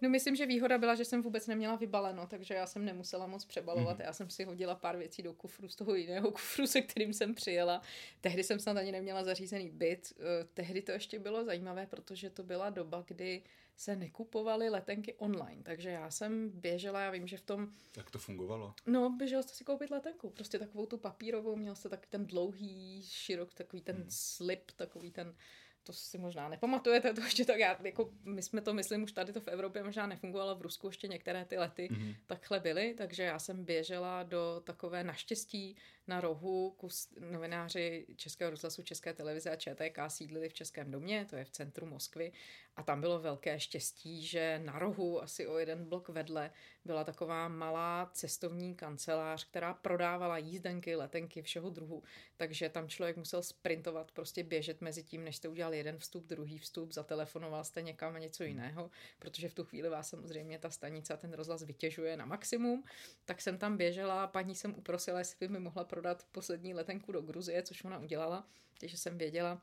[0.02, 3.44] No myslím, že výhoda byla, že jsem vůbec neměla vybaleno, takže já jsem nemusela moc
[3.44, 3.98] přebalovat.
[3.98, 4.04] Mm-hmm.
[4.04, 7.34] Já jsem si hodila pár věcí do kufru z toho jiného kufru, se kterým jsem
[7.34, 7.82] přijela.
[8.20, 10.12] Tehdy jsem snad ani neměla zařízený byt.
[10.18, 13.42] Eh, tehdy to ještě bylo zajímavé, protože to byla doba, kdy
[13.76, 17.68] se nekupovaly letenky online, takže já jsem běžela, já vím, že v tom...
[17.96, 18.74] Jak to fungovalo?
[18.86, 23.02] No, běžela jste si koupit letenku, prostě takovou tu papírovou, měl jste taky ten dlouhý,
[23.02, 24.06] širok, takový ten hmm.
[24.08, 25.34] slip, takový ten
[25.82, 29.32] to si možná nepamatujete, to ještě tak já, jako my jsme to, myslím, už tady
[29.32, 32.16] to v Evropě možná nefungovalo, v Rusku ještě některé ty lety mm-hmm.
[32.26, 38.82] takhle byly, takže já jsem běžela do takové naštěstí na rohu kus novináři Českého rozhlasu,
[38.82, 42.32] České televize a ČTK sídlili v Českém domě, to je v centru Moskvy.
[42.76, 46.50] A tam bylo velké štěstí, že na rohu asi o jeden blok vedle
[46.84, 52.02] byla taková malá cestovní kancelář, která prodávala jízdenky, letenky, všeho druhu,
[52.36, 56.58] takže tam člověk musel sprintovat, prostě běžet mezi tím, než jste udělal jeden vstup, druhý
[56.58, 61.14] vstup, zatelefonoval jste někam a něco jiného, protože v tu chvíli vás samozřejmě ta stanice
[61.14, 62.84] a ten rozhlas vytěžuje na maximum,
[63.24, 67.20] tak jsem tam běžela, paní jsem uprosila, jestli by mi mohla prodat poslední letenku do
[67.20, 68.48] Gruzie, což ona udělala,
[68.80, 69.62] takže jsem věděla,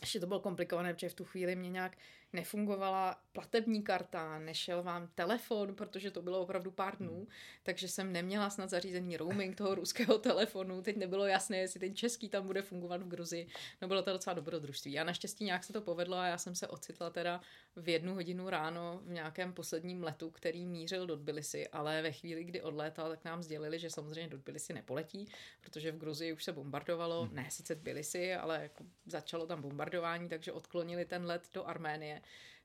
[0.00, 1.96] ještě to bylo komplikované, protože v tu chvíli mě nějak
[2.32, 7.26] nefungovala platební karta, nešel vám telefon, protože to bylo opravdu pár dnů, hmm.
[7.62, 12.28] takže jsem neměla snad zařízení roaming toho ruského telefonu, teď nebylo jasné, jestli ten český
[12.28, 13.48] tam bude fungovat v Gruzii,
[13.82, 14.98] no bylo to docela dobrodružství.
[14.98, 17.40] A naštěstí nějak se to povedlo a já jsem se ocitla teda
[17.76, 22.44] v jednu hodinu ráno v nějakém posledním letu, který mířil do Tbilisi, ale ve chvíli,
[22.44, 25.28] kdy odlétal, tak nám sdělili, že samozřejmě do Tbilisi nepoletí,
[25.60, 27.34] protože v Gruzii už se bombardovalo, hmm.
[27.34, 32.17] ne sice Tbilisi, ale jako začalo tam bombardování, takže odklonili ten let do Arménie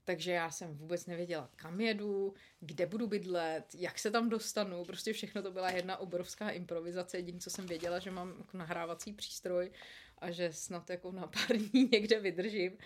[0.04, 4.86] takže já jsem vůbec nevěděla, kam jedu, kde budu bydlet, jak se tam dostanu.
[4.86, 7.18] Prostě všechno to byla jedna obrovská improvizace.
[7.18, 9.72] Jediné, co jsem věděla, že mám jako nahrávací přístroj
[10.18, 12.78] a že snad jako na pár dní někde vydržím.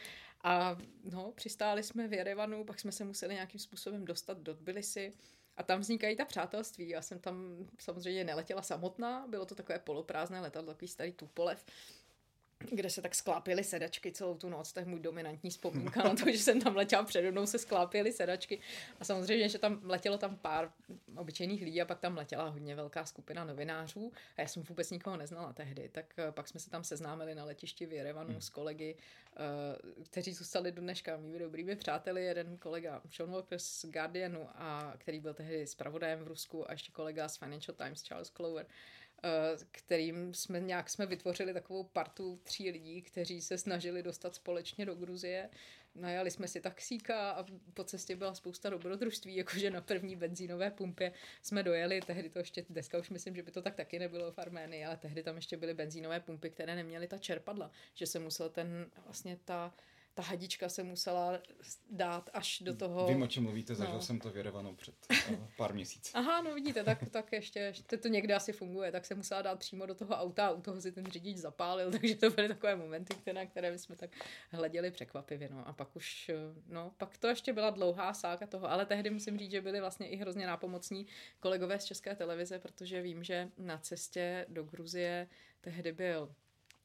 [0.43, 5.13] A no, přistáli jsme v Jerevanu, pak jsme se museli nějakým způsobem dostat do Tbilisi.
[5.58, 6.89] A tam vznikají ta přátelství.
[6.89, 11.65] Já jsem tam samozřejmě neletěla samotná, bylo to takové poloprázdné letadlo, takový starý Tupolev
[12.60, 16.32] kde se tak sklápěly sedačky celou tu noc, to je můj dominantní vzpomínka na to,
[16.32, 18.60] že jsem tam letěla přede mnou, se sklápěly sedačky.
[19.00, 20.72] A samozřejmě, že tam letělo tam pár
[21.17, 25.17] obyčejných lidí a pak tam letěla hodně velká skupina novinářů a já jsem vůbec nikoho
[25.17, 28.41] neznala tehdy, tak eh, pak jsme se tam seznámili na letišti v Jerevanu hmm.
[28.41, 33.86] s kolegy, uh, kteří zůstali do dneška mými dobrými přáteli, jeden kolega Sean Walker z
[33.86, 38.30] Guardianu, a který byl tehdy zpravodajem v Rusku a ještě kolega z Financial Times Charles
[38.30, 39.07] Clover, Eh,
[39.71, 44.95] kterým jsme nějak jsme vytvořili takovou partu tří lidí, kteří se snažili dostat společně do
[44.95, 45.49] Gruzie.
[45.95, 51.12] Najali jsme si taxíka a po cestě byla spousta dobrodružství, jakože na první benzínové pumpě
[51.41, 54.39] jsme dojeli, tehdy to ještě, dneska už myslím, že by to tak taky nebylo v
[54.39, 58.49] Arménii, ale tehdy tam ještě byly benzínové pumpy, které neměly ta čerpadla, že se musel
[58.49, 59.73] ten, vlastně ta,
[60.17, 61.39] ta hadička se musela
[61.89, 63.08] dát až do toho...
[63.08, 64.01] Vím, o čem mluvíte, zažil no.
[64.01, 64.95] jsem to věrovanou před
[65.30, 66.12] uh, pár měsíci.
[66.13, 69.60] Aha, no vidíte, tak, tak ještě, ještě to někde asi funguje, tak se musela dát
[69.60, 72.75] přímo do toho auta a u toho si ten řidič zapálil, takže to byly takové
[72.75, 74.10] momenty, které, na které jsme tak
[74.51, 75.67] hleděli překvapivě, no.
[75.67, 76.32] A pak už,
[76.67, 80.08] no, pak to ještě byla dlouhá sága toho, ale tehdy musím říct, že byli vlastně
[80.10, 81.08] i hrozně nápomocní
[81.39, 85.27] kolegové z České televize, protože vím, že na cestě do Gruzie
[85.62, 86.36] tehdy byl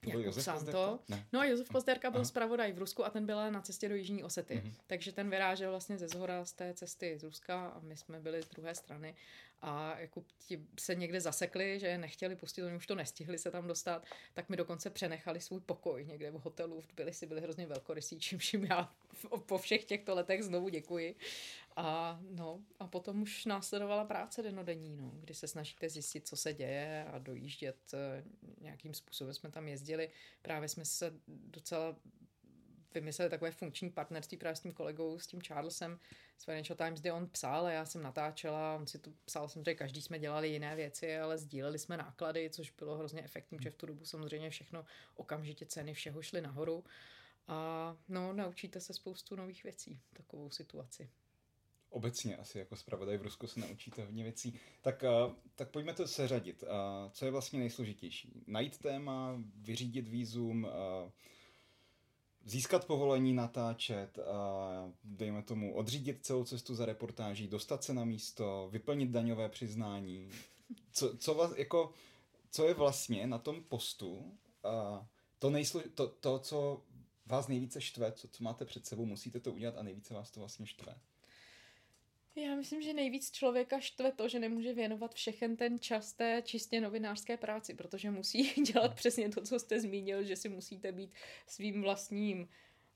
[0.06, 0.98] jako Josef Santo.
[1.32, 4.24] No a Josef Pozderka byl zpravodaj v Rusku a ten byl na cestě do Jižní
[4.24, 4.54] Osety.
[4.54, 4.74] Mm-hmm.
[4.86, 8.42] Takže ten vyrážel vlastně ze zhora z té cesty z Ruska a my jsme byli
[8.42, 9.14] z druhé strany
[9.62, 13.50] a jako ti se někde zasekli, že je nechtěli pustit, oni už to nestihli se
[13.50, 17.66] tam dostat, tak mi dokonce přenechali svůj pokoj někde v hotelu v Tbilisi, byli hrozně
[17.66, 18.94] velkorysí, čímž jim já
[19.46, 21.16] po všech těchto letech znovu děkuji.
[21.76, 26.54] A, no, a potom už následovala práce denodenní, no, kdy se snažíte zjistit, co se
[26.54, 28.24] děje a dojíždět eh,
[28.60, 29.34] nějakým způsobem.
[29.34, 30.10] Jsme tam jezdili,
[30.42, 31.96] právě jsme se docela
[32.94, 35.98] vymysleli takové funkční partnerství právě s tím kolegou, s tím Charlesem
[36.38, 39.74] z Financial Times, kde on psal a já jsem natáčela, on si to psal samozřejmě,
[39.74, 43.76] každý jsme dělali jiné věci, ale sdíleli jsme náklady, což bylo hrozně efektní, že v
[43.76, 46.84] tu dobu samozřejmě všechno, okamžitě ceny všeho šly nahoru.
[47.46, 51.10] A no, naučíte se spoustu nových věcí, takovou situaci
[51.92, 54.60] obecně asi jako zpravodaj v Rusku se naučíte hodně věcí.
[54.80, 56.62] Tak, uh, tak pojďme to seřadit.
[56.62, 56.68] Uh,
[57.10, 58.42] co je vlastně nejsložitější?
[58.46, 61.10] Najít téma, vyřídit výzum, uh,
[62.44, 64.24] získat povolení natáčet, uh,
[65.04, 70.30] dejme tomu odřídit celou cestu za reportáží, dostat se na místo, vyplnit daňové přiznání.
[70.92, 71.92] Co, co, vás, jako,
[72.50, 75.04] co je vlastně na tom postu uh,
[75.38, 76.82] to, nejslo, to, to, co
[77.26, 80.40] vás nejvíce štve, co, co máte před sebou, musíte to udělat a nejvíce vás to
[80.40, 80.94] vlastně štve?
[82.36, 86.80] Já myslím, že nejvíc člověka štve to, že nemůže věnovat všechen ten čas té čistě
[86.80, 88.42] novinářské práci, protože musí
[88.72, 91.14] dělat přesně to, co jste zmínil, že si musíte být
[91.46, 92.48] svým vlastním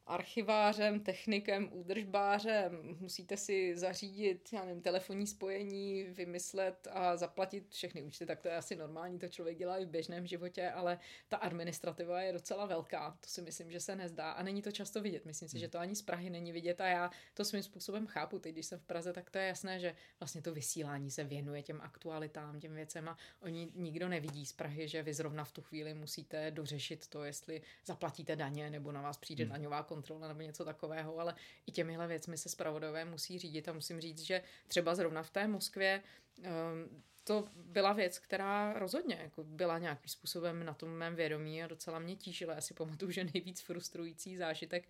[0.07, 8.27] archivářem, technikem, údržbářem, musíte si zařídit, já nevím, telefonní spojení, vymyslet a zaplatit všechny účty,
[8.27, 12.23] tak to je asi normální, to člověk dělá i v běžném životě, ale ta administrativa
[12.23, 15.49] je docela velká, to si myslím, že se nezdá a není to často vidět, myslím
[15.49, 18.53] si, že to ani z Prahy není vidět a já to svým způsobem chápu, teď
[18.53, 21.81] když jsem v Praze, tak to je jasné, že vlastně to vysílání se věnuje těm
[21.81, 25.95] aktualitám, těm věcem a oni nikdo nevidí z Prahy, že vy zrovna v tu chvíli
[25.95, 29.53] musíte dořešit to, jestli zaplatíte daně nebo na vás přijde hmm.
[29.53, 31.35] daňová kontrola nebo něco takového, ale
[31.67, 35.49] i těmihle věcmi se spravodové musí řídit a musím říct, že třeba zrovna v té
[35.49, 36.03] Moskvě
[36.39, 41.67] um, to byla věc, která rozhodně jako byla nějakým způsobem na tom mém vědomí a
[41.67, 42.55] docela mě tížila.
[42.55, 44.89] Já si pamatuju, že nejvíc frustrující zážitek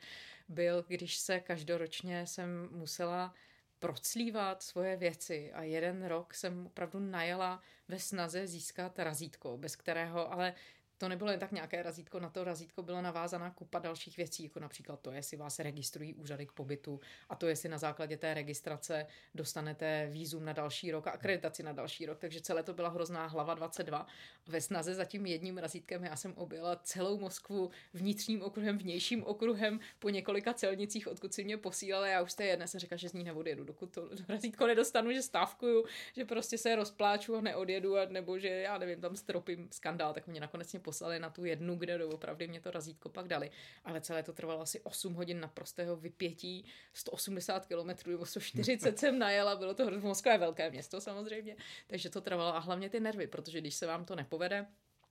[0.49, 3.35] byl, když se každoročně jsem musela
[3.79, 10.33] proclívat svoje věci a jeden rok jsem opravdu najela ve snaze získat razítko, bez kterého
[10.33, 10.55] ale
[10.99, 14.61] to nebylo jen tak nějaké razítko, na to razítko bylo navázaná kupa dalších věcí, jako
[14.61, 19.07] například to, jestli vás registrují úřady k pobytu a to, jestli na základě té registrace
[19.35, 22.19] dostanete výzum na další rok a akreditaci na další rok.
[22.19, 24.07] Takže celé to byla hrozná hlava 22.
[24.47, 29.81] Ve snaze za tím jedním razítkem já jsem objela celou Moskvu vnitřním okruhem, vnějším okruhem
[29.99, 32.11] po několika celnicích, odkud si mě posílali.
[32.11, 35.23] Já už té jedné jsem řekla, že z ní neodjedu, dokud to razítko nedostanu, že
[35.23, 40.15] stávkuju, že prostě se rozpláču a neodjedu, a nebo že já nevím, tam stropím skandál,
[40.15, 43.51] tak mě nakonec mě poslali na tu jednu, kde doopravdy mě to razítko pak dali.
[43.85, 49.19] Ale celé to trvalo asi 8 hodin na prostého vypětí, 180 km nebo 140 jsem
[49.19, 53.27] najela, bylo to Moskva je velké město samozřejmě, takže to trvalo a hlavně ty nervy,
[53.27, 54.67] protože když se vám to nepovede,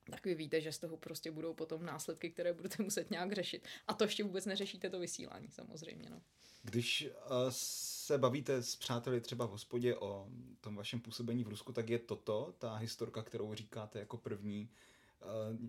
[0.10, 3.68] tak vy víte, že z toho prostě budou potom následky, které budete muset nějak řešit.
[3.88, 6.10] A to ještě vůbec neřešíte to vysílání, samozřejmě.
[6.10, 6.22] No.
[6.64, 10.28] Když uh, se bavíte s přáteli třeba v hospodě o
[10.62, 14.70] tom vašem působení v Rusku, tak je toto ta historka, kterou říkáte jako první,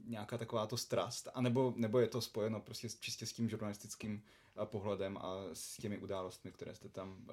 [0.04, 4.22] nějaká taková to strast, anebo, nebo je to spojeno prostě čistě s tím žurnalistickým
[4.58, 7.26] uh, pohledem a s těmi událostmi, které jste tam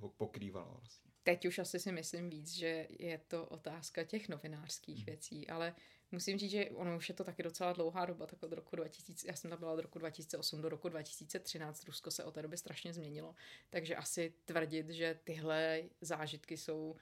[0.00, 1.10] uh, pokrývala vlastně.
[1.22, 5.06] Teď už asi si myslím víc, že je to otázka těch novinářských hmm.
[5.06, 5.74] věcí, ale
[6.12, 9.28] musím říct, že ono už je to taky docela dlouhá doba, tak od roku 2000,
[9.28, 12.56] já jsem tam byla od roku 2008 do roku 2013, Rusko se od té doby
[12.56, 13.34] strašně změnilo,
[13.70, 16.96] takže asi tvrdit, že tyhle zážitky jsou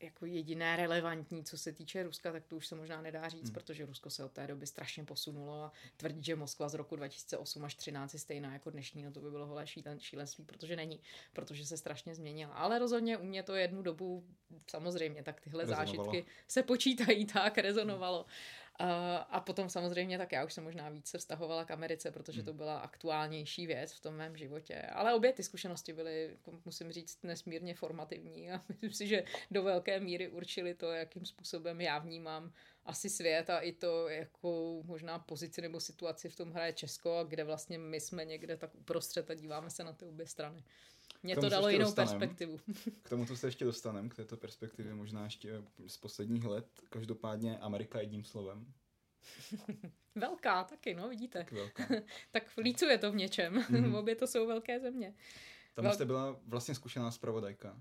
[0.00, 3.54] jako jediné relevantní, co se týče Ruska, tak to už se možná nedá říct, hmm.
[3.54, 7.64] protože Rusko se od té doby strašně posunulo a tvrdit, že Moskva z roku 2008
[7.64, 9.66] až 13 je stejná jako dnešní, no to by bylo holé
[9.98, 11.00] šílenství, protože není,
[11.32, 12.54] protože se strašně změnila.
[12.54, 14.24] Ale rozhodně u mě to jednu dobu,
[14.66, 15.86] samozřejmě, tak tyhle Rezonovalo.
[15.86, 18.26] zážitky se počítají tak, rezonovalo.
[18.78, 22.58] A potom samozřejmě tak já už jsem možná více vztahovala k Americe, protože to hmm.
[22.58, 24.82] byla aktuálnější věc v tom mém životě.
[24.82, 29.62] Ale obě ty zkušenosti byly, jako musím říct, nesmírně formativní a myslím si, že do
[29.62, 32.52] velké míry určili to, jakým způsobem já vnímám
[32.84, 37.24] asi svět a i to, jakou možná pozici nebo situaci v tom hraje Česko a
[37.24, 40.64] kde vlastně my jsme někde tak uprostřed a díváme se na ty obě strany.
[41.22, 42.08] Mě to dalo jinou dostanem.
[42.08, 42.58] perspektivu.
[43.02, 46.66] K tomuto se ještě dostaneme, k této perspektivě možná ještě z posledních let.
[46.90, 48.66] Každopádně Amerika jedním slovem.
[50.14, 51.38] velká taky, no vidíte.
[51.38, 51.84] Tak velká.
[52.30, 53.54] tak lícuje to v něčem.
[53.54, 53.96] Mm-hmm.
[53.96, 55.14] Obě to jsou velké země.
[55.74, 55.94] Tam Vel...
[55.94, 57.76] jste byla vlastně zkušená zpravodajka.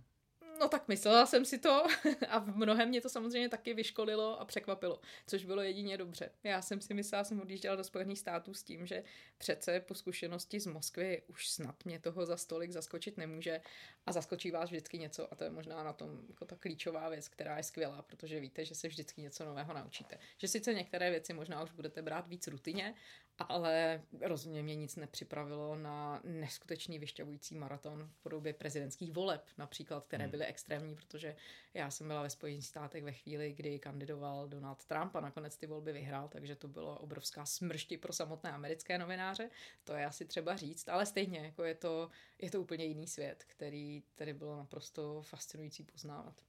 [0.59, 1.83] No tak myslela jsem si to
[2.29, 6.29] a v mnohem mě to samozřejmě taky vyškolilo a překvapilo, což bylo jedině dobře.
[6.43, 9.03] Já jsem si myslela, jsem odjížděla do Spojených států s tím, že
[9.37, 13.61] přece po zkušenosti z Moskvy už snad mě toho za stolik zaskočit nemůže
[14.05, 17.27] a zaskočí vás vždycky něco a to je možná na tom jako ta klíčová věc,
[17.27, 20.17] která je skvělá, protože víte, že se vždycky něco nového naučíte.
[20.37, 22.95] Že sice některé věci možná už budete brát víc rutině,
[23.39, 30.23] ale rozhodně mě nic nepřipravilo na neskutečný vyšťavující maraton v podobě prezidentských voleb, například, které
[30.23, 30.31] hmm.
[30.31, 31.35] byly extrémní, protože
[31.73, 35.67] já jsem byla ve Spojených státech ve chvíli, kdy kandidoval Donald Trump a nakonec ty
[35.67, 39.49] volby vyhrál, takže to bylo obrovská smršti pro samotné americké novináře,
[39.83, 43.43] to je asi třeba říct, ale stejně jako je to, je to úplně jiný svět,
[43.47, 46.41] který tady bylo naprosto fascinující poznávat.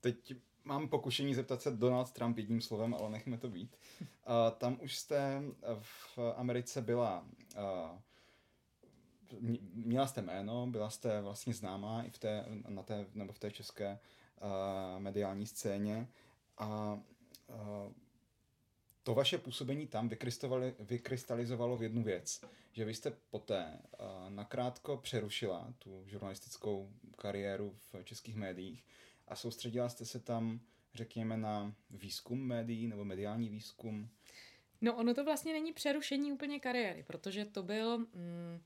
[0.00, 0.34] Teď
[0.64, 3.76] mám pokušení zeptat se Donald Trump jedním slovem, ale nechme to být.
[4.26, 5.42] Uh, tam už jste
[5.80, 7.98] v Americe byla, uh,
[9.74, 13.50] měla jste jméno, byla jste vlastně známá i v té, na té, nebo v té
[13.50, 13.98] české
[14.42, 16.08] uh, mediální scéně
[16.58, 17.00] a
[17.46, 17.92] uh,
[19.02, 20.10] to vaše působení tam
[20.78, 22.40] vykrystalizovalo v jednu věc,
[22.72, 28.84] že vy jste poté uh, nakrátko přerušila tu žurnalistickou kariéru v českých médiích
[29.28, 30.60] a soustředila jste se tam,
[30.94, 34.08] řekněme, na výzkum médií nebo mediální výzkum?
[34.80, 37.98] No ono to vlastně není přerušení úplně kariéry, protože to byl...
[37.98, 38.60] Mm,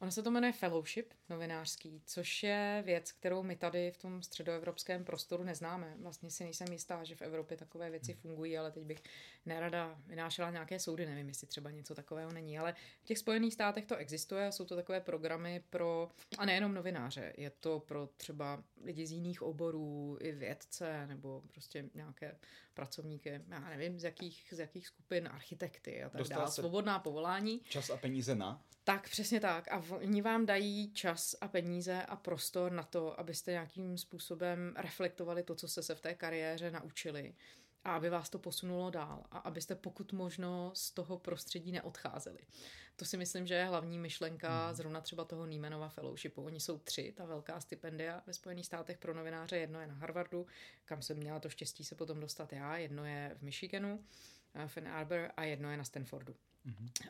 [0.00, 5.04] Ono se to jmenuje fellowship novinářský, což je věc, kterou my tady v tom středoevropském
[5.04, 5.96] prostoru neznáme.
[6.00, 8.20] Vlastně si nejsem jistá, že v Evropě takové věci hmm.
[8.20, 9.02] fungují, ale teď bych
[9.46, 13.86] nerada vynášela nějaké soudy, nevím, jestli třeba něco takového není, ale v těch Spojených státech
[13.86, 19.06] to existuje, jsou to takové programy pro, a nejenom novináře, je to pro třeba lidi
[19.06, 22.38] z jiných oborů, i vědce, nebo prostě nějaké
[22.78, 27.60] pracovníky, já nevím, z jakých, z jakých skupin, architekty a tak dále, svobodná povolání.
[27.68, 28.62] Čas a peníze na?
[28.84, 29.72] Tak, přesně tak.
[29.72, 35.42] A oni vám dají čas a peníze a prostor na to, abyste nějakým způsobem reflektovali
[35.42, 37.34] to, co jste se v té kariéře naučili
[37.88, 42.38] a aby vás to posunulo dál a abyste pokud možno z toho prostředí neodcházeli.
[42.96, 44.74] To si myslím, že je hlavní myšlenka hmm.
[44.74, 46.42] zrovna třeba toho Niemanova fellowshipu.
[46.42, 49.56] Oni jsou tři, ta velká stipendia ve Spojených státech pro novináře.
[49.56, 50.46] Jedno je na Harvardu,
[50.84, 54.04] kam jsem měla to štěstí se potom dostat já, jedno je v Michiganu,
[54.54, 56.34] eh, v Ann Arbor a jedno je na Stanfordu.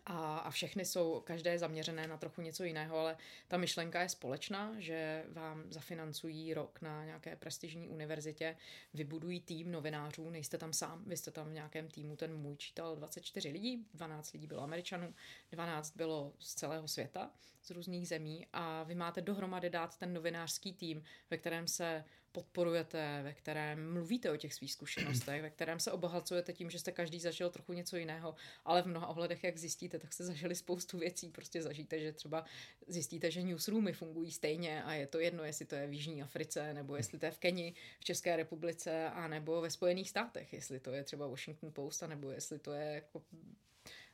[0.06, 3.16] A, a všechny jsou, každé je zaměřené na trochu něco jiného, ale
[3.48, 8.56] ta myšlenka je společná, že vám zafinancují rok na nějaké prestižní univerzitě,
[8.94, 12.96] vybudují tým novinářů, nejste tam sám, vy jste tam v nějakém týmu, ten můj čítal
[12.96, 15.14] 24 lidí, 12 lidí bylo Američanů,
[15.52, 17.30] 12 bylo z celého světa,
[17.62, 22.04] z různých zemí a vy máte dohromady dát ten novinářský tým, ve kterém se
[22.38, 26.92] podporujete, ve kterém mluvíte o těch svých zkušenostech, ve kterém se obohacujete tím, že jste
[26.92, 30.98] každý zažil trochu něco jiného, ale v mnoha ohledech, jak zjistíte, tak jste zažili spoustu
[30.98, 31.28] věcí.
[31.28, 32.44] Prostě zažijete, že třeba
[32.86, 36.74] zjistíte, že newsroomy fungují stejně a je to jedno, jestli to je v Jižní Africe,
[36.74, 40.80] nebo jestli to je v Keni, v České republice, a nebo ve Spojených státech, jestli
[40.80, 43.22] to je třeba Washington Post, a nebo jestli to je jako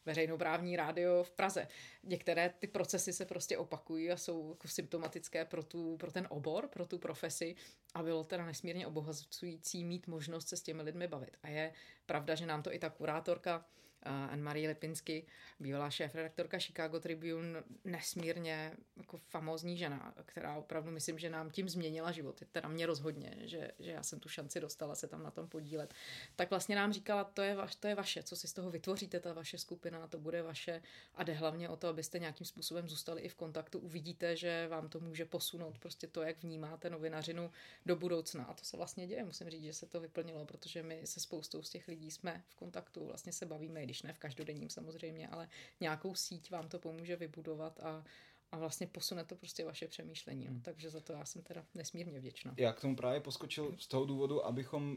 [0.07, 1.69] veřejnoprávní rádio v Praze.
[2.03, 6.69] Některé ty procesy se prostě opakují a jsou jako symptomatické pro, tu, pro ten obor,
[6.69, 7.55] pro tu profesi
[7.95, 11.37] a bylo teda nesmírně obohacující mít možnost se s těmi lidmi bavit.
[11.43, 11.73] A je
[12.07, 13.67] pravda, že nám to i ta kurátorka
[14.05, 15.27] Anne-Marie Lipinsky,
[15.61, 22.13] bývalá šéf-redaktorka Chicago Tribune, nesmírně jako famózní žena, která opravdu myslím, že nám tím změnila
[22.13, 22.43] život.
[22.53, 25.95] Teda mě rozhodně, že, že já jsem tu šanci dostala se tam na tom podílet.
[26.37, 29.21] Tak vlastně nám říkala, to je, vaš, to je vaše, co si z toho vytvoříte,
[29.21, 30.83] ta vaše skupina, to bude vaše
[31.15, 33.79] a jde hlavně o to, abyste nějakým způsobem zůstali i v kontaktu.
[33.79, 37.51] Uvidíte, že vám to může posunout prostě to, jak vnímáte novinařinu
[37.87, 38.45] do budoucna.
[38.45, 41.63] A to se vlastně děje, musím říct, že se to vyplnilo, protože my se spoustou
[41.63, 45.49] z těch lidí jsme v kontaktu, vlastně se bavíme, když ne v každodenním samozřejmě, ale
[45.81, 48.05] nějakou síť vám to pomůže vybudovat a,
[48.53, 50.49] a vlastně posune to prostě vaše přemýšlení.
[50.51, 50.61] No.
[50.63, 52.55] Takže za to já jsem teda nesmírně vděčná.
[52.57, 54.97] Já k tomu právě poskočil z toho důvodu, abychom,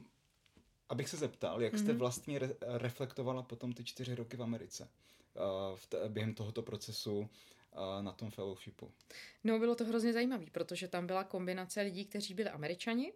[0.90, 1.98] abych se zeptal, jak jste mm-hmm.
[1.98, 7.20] vlastně re- reflektovala potom ty čtyři roky v Americe uh, v t- během tohoto procesu
[7.20, 7.28] uh,
[8.02, 8.92] na tom fellowshipu.
[9.44, 13.14] No, bylo to hrozně zajímavé, protože tam byla kombinace lidí, kteří byli američani,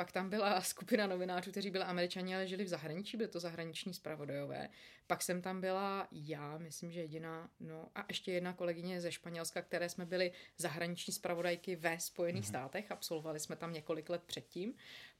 [0.00, 3.94] pak tam byla skupina novinářů, kteří byli američani, ale žili v zahraničí, byly to zahraniční
[3.94, 4.68] zpravodajové.
[5.10, 9.62] Pak jsem tam byla já, myslím, že jediná, no a ještě jedna kolegyně ze Španělska,
[9.62, 12.48] které jsme byli zahraniční zpravodajky ve Spojených mm-hmm.
[12.48, 14.74] státech, absolvovali jsme tam několik let předtím.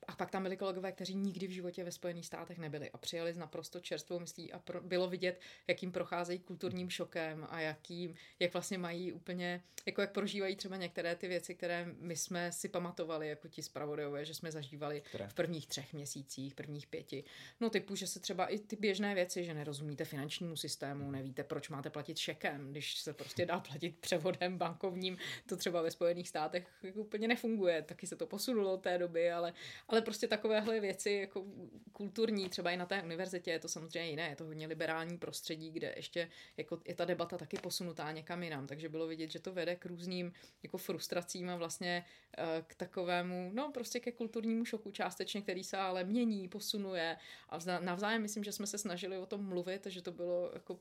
[0.09, 3.33] A pak tam byli kolegové, kteří nikdy v životě ve Spojených státech nebyli a přijeli
[3.33, 8.53] z naprosto čerstvou myslí a pro, bylo vidět, jakým procházejí kulturním šokem a jakým, jak
[8.53, 13.29] vlastně mají úplně, jako jak prožívají třeba některé ty věci, které my jsme si pamatovali
[13.29, 15.29] jako ti zpravodajové, že jsme zažívali které?
[15.29, 17.25] v prvních třech měsících, prvních pěti.
[17.61, 21.69] No typu, že se třeba i ty běžné věci, že nerozumíte finančnímu systému, nevíte, proč
[21.69, 25.17] máte platit šekem, když se prostě dá platit převodem bankovním,
[25.47, 29.33] to třeba ve Spojených státech jako úplně nefunguje, taky se to posunulo od té doby,
[29.33, 29.53] ale,
[29.89, 31.45] ale prostě takovéhle věci jako
[31.93, 35.71] kulturní, třeba i na té univerzitě je to samozřejmě jiné, je to hodně liberální prostředí,
[35.71, 39.53] kde ještě jako je ta debata taky posunutá někam jinam, takže bylo vidět, že to
[39.53, 42.05] vede k různým jako frustracím a vlastně
[42.39, 47.17] eh, k takovému, no prostě ke kulturnímu šoku částečně, který se ale mění, posunuje
[47.49, 50.79] a navzájem myslím, že jsme se snažili o tom mluvit, že to bylo jako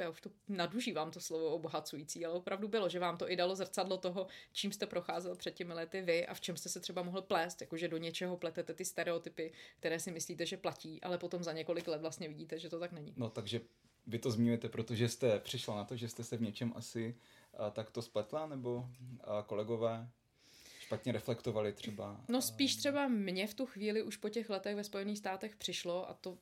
[0.00, 3.56] já už to nadužívám to slovo obohacující, ale opravdu bylo, že vám to i dalo
[3.56, 7.02] zrcadlo toho, čím jste procházel před těmi lety vy a v čem jste se třeba
[7.02, 11.44] mohl plést, jakože do něčeho pletete ty stereotypy, které si myslíte, že platí, ale potom
[11.44, 13.14] za několik let vlastně vidíte, že to tak není.
[13.16, 13.60] No takže
[14.06, 17.16] vy to zmiňujete, protože jste přišla na to, že jste se v něčem asi
[17.54, 18.88] a, takto spletla, nebo
[19.24, 20.10] a, kolegové
[20.80, 22.24] špatně reflektovali třeba?
[22.28, 26.10] No spíš třeba mě v tu chvíli už po těch letech ve Spojených státech přišlo
[26.10, 26.38] a to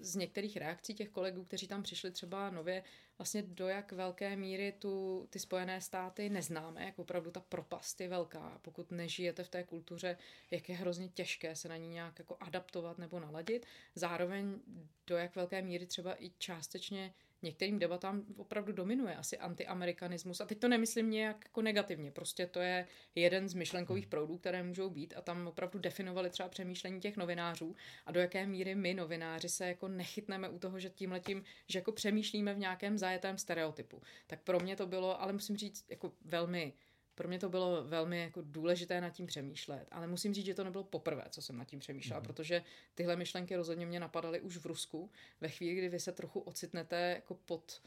[0.00, 2.84] z některých reakcí těch kolegů, kteří tam přišli třeba nově,
[3.18, 8.08] vlastně do jak velké míry tu, ty Spojené státy neznáme, jak opravdu ta propast je
[8.08, 8.58] velká.
[8.62, 10.18] Pokud nežijete v té kultuře,
[10.50, 13.66] jak je hrozně těžké se na ní nějak jako adaptovat nebo naladit.
[13.94, 14.60] Zároveň
[15.06, 20.40] do jak velké míry třeba i částečně některým debatám opravdu dominuje asi antiamerikanismus.
[20.40, 24.10] A teď to nemyslím nějak jako negativně, prostě to je jeden z myšlenkových hmm.
[24.10, 27.76] proudů, které můžou být a tam opravdu definovali třeba přemýšlení těch novinářů
[28.06, 31.78] a do jaké míry my novináři se jako nechytneme u toho, že tím letím, že
[31.78, 34.02] jako přemýšlíme v nějakém zajetém stereotypu.
[34.26, 36.72] Tak pro mě to bylo, ale musím říct, jako velmi
[37.18, 40.64] pro mě to bylo velmi jako důležité nad tím přemýšlet, ale musím říct, že to
[40.64, 42.26] nebylo poprvé, co jsem nad tím přemýšlela, mm.
[42.26, 42.62] protože
[42.94, 45.10] tyhle myšlenky rozhodně mě napadaly už v Rusku,
[45.40, 47.82] ve chvíli, kdy vy se trochu ocitnete jako pod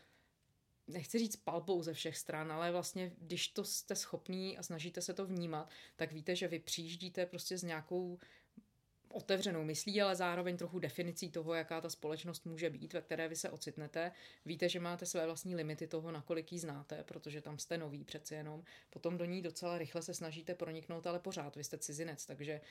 [0.87, 5.13] nechci říct palbou ze všech stran, ale vlastně, když to jste schopný a snažíte se
[5.13, 8.19] to vnímat, tak víte, že vy přijíždíte prostě s nějakou
[9.11, 13.35] otevřenou myslí, ale zároveň trochu definicí toho, jaká ta společnost může být, ve které vy
[13.35, 14.11] se ocitnete.
[14.45, 18.35] Víte, že máte své vlastní limity toho, nakolik ji znáte, protože tam jste nový přeci
[18.35, 18.63] jenom.
[18.89, 22.61] Potom do ní docela rychle se snažíte proniknout, ale pořád vy jste cizinec, takže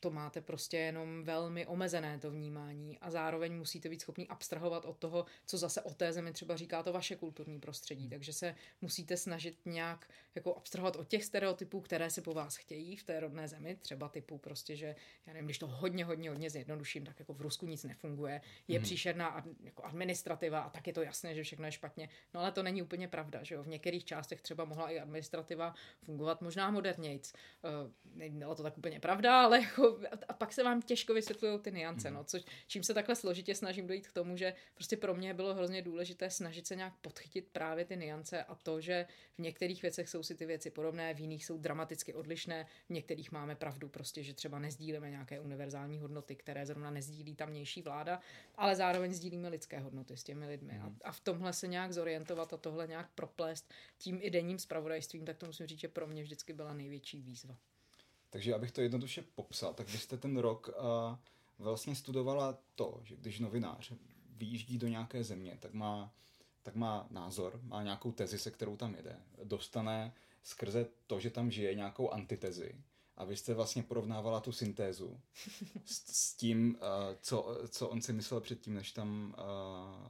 [0.00, 4.98] to máte prostě jenom velmi omezené to vnímání a zároveň musíte být schopni abstrahovat od
[4.98, 8.02] toho, co zase o té zemi třeba říká to vaše kulturní prostředí.
[8.02, 8.10] Hmm.
[8.10, 12.96] Takže se musíte snažit nějak jako abstrahovat od těch stereotypů, které si po vás chtějí
[12.96, 16.50] v té rodné zemi, třeba typu prostě, že já nevím, když to hodně, hodně, hodně
[16.50, 18.84] zjednoduším, tak jako v Rusku nic nefunguje, je hmm.
[18.84, 22.08] příšerná ad, jako administrativa a tak je to jasné, že všechno je špatně.
[22.34, 23.62] No ale to není úplně pravda, že jo.
[23.62, 27.32] V některých částech třeba mohla i administrativa fungovat možná modernějc.
[27.32, 29.95] Uh, nebyla to tak úplně pravda, ale jako
[30.28, 33.86] a pak se vám těžko vysvětlují ty niance, no, což, čím se takhle složitě snažím
[33.86, 37.84] dojít k tomu, že prostě pro mě bylo hrozně důležité snažit se nějak podchytit právě
[37.84, 41.46] ty niance a to, že v některých věcech jsou si ty věci podobné, v jiných
[41.46, 46.66] jsou dramaticky odlišné, v některých máme pravdu prostě, že třeba nezdílíme nějaké univerzální hodnoty, které
[46.66, 48.20] zrovna nezdílí tamnější vláda,
[48.54, 50.80] ale zároveň sdílíme lidské hodnoty s těmi lidmi.
[50.80, 55.24] A, a v tomhle se nějak zorientovat a tohle nějak proplést tím i denním spravodajstvím,
[55.24, 57.56] tak to musím říct, že pro mě vždycky byla největší výzva.
[58.36, 61.16] Takže abych to jednoduše popsal, tak vy jste ten rok uh,
[61.58, 63.92] vlastně studovala to, že když novinář
[64.36, 66.14] vyjíždí do nějaké země, tak má,
[66.62, 69.20] tak má názor, má nějakou tezi, se kterou tam jede.
[69.44, 72.74] Dostane skrze to, že tam žije nějakou antitezi.
[73.16, 75.20] A vy jste vlastně porovnávala tu syntézu
[75.84, 76.80] s, s tím, uh,
[77.20, 80.06] co, co on si myslel předtím, než tam uh,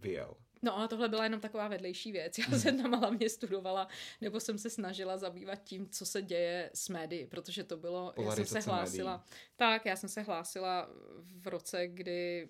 [0.00, 0.34] vyjel.
[0.64, 2.38] No ale tohle byla jenom taková vedlejší věc.
[2.38, 3.88] Já jsem tam hlavně studovala,
[4.20, 8.30] nebo jsem se snažila zabývat tím, co se děje s médií, protože to bylo, já
[8.36, 9.12] jsem se hlásila.
[9.12, 9.28] Médií.
[9.56, 12.48] Tak, já jsem se hlásila v roce, kdy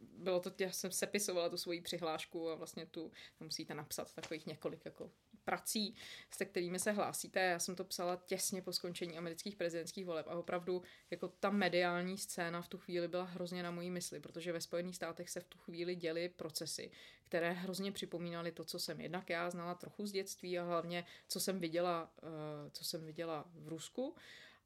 [0.00, 4.84] bylo to, já jsem sepisovala tu svoji přihlášku a vlastně tu musíte napsat takových několik
[4.84, 5.10] jako
[5.44, 5.94] prací,
[6.30, 7.40] se kterými se hlásíte.
[7.40, 12.18] Já jsem to psala těsně po skončení amerických prezidentských voleb a opravdu jako ta mediální
[12.18, 15.44] scéna v tu chvíli byla hrozně na mojí mysli, protože ve Spojených státech se v
[15.44, 16.90] tu chvíli děly procesy,
[17.24, 21.40] které hrozně připomínaly to, co jsem jednak já znala trochu z dětství a hlavně, co
[21.40, 24.14] jsem viděla, eh, co jsem viděla v Rusku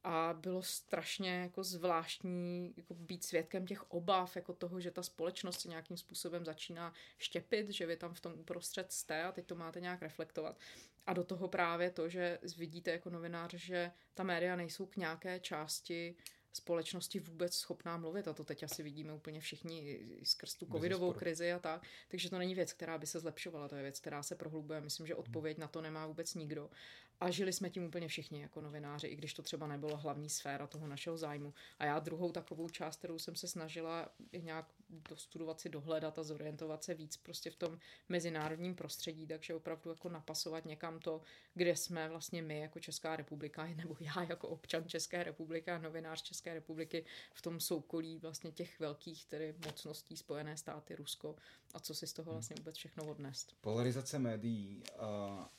[0.09, 5.61] a bylo strašně jako zvláštní jako být svědkem těch obav, jako toho, že ta společnost
[5.61, 9.55] se nějakým způsobem začíná štěpit, že vy tam v tom uprostřed jste a teď to
[9.55, 10.59] máte nějak reflektovat.
[11.07, 15.41] A do toho právě to, že vidíte jako novinář, že ta média nejsou k nějaké
[15.41, 16.17] části
[16.53, 21.53] společnosti vůbec schopná mluvit a to teď asi vidíme úplně všichni skrz tu covidovou krizi
[21.53, 21.83] a tak.
[22.09, 24.81] Takže to není věc, která by se zlepšovala, to je věc, která se prohlubuje.
[24.81, 26.71] Myslím, že odpověď na to nemá vůbec nikdo.
[27.21, 30.67] A žili jsme tím úplně všichni jako novináři, i když to třeba nebylo hlavní sféra
[30.67, 31.55] toho našeho zájmu.
[31.79, 34.09] A já druhou takovou část, kterou jsem se snažila
[34.43, 39.91] nějak dostudovat si, dohledat a zorientovat se víc prostě v tom mezinárodním prostředí, takže opravdu
[39.91, 41.23] jako napasovat někam to,
[41.55, 46.23] kde jsme vlastně my jako Česká republika, nebo já jako občan České republiky a novinář
[46.23, 47.05] České republiky
[47.35, 51.37] v tom soukolí vlastně těch velkých tedy mocností Spojené státy, Rusko
[51.75, 53.57] a co si z toho vlastně vůbec všechno odnést.
[53.61, 55.51] Polarizace médií a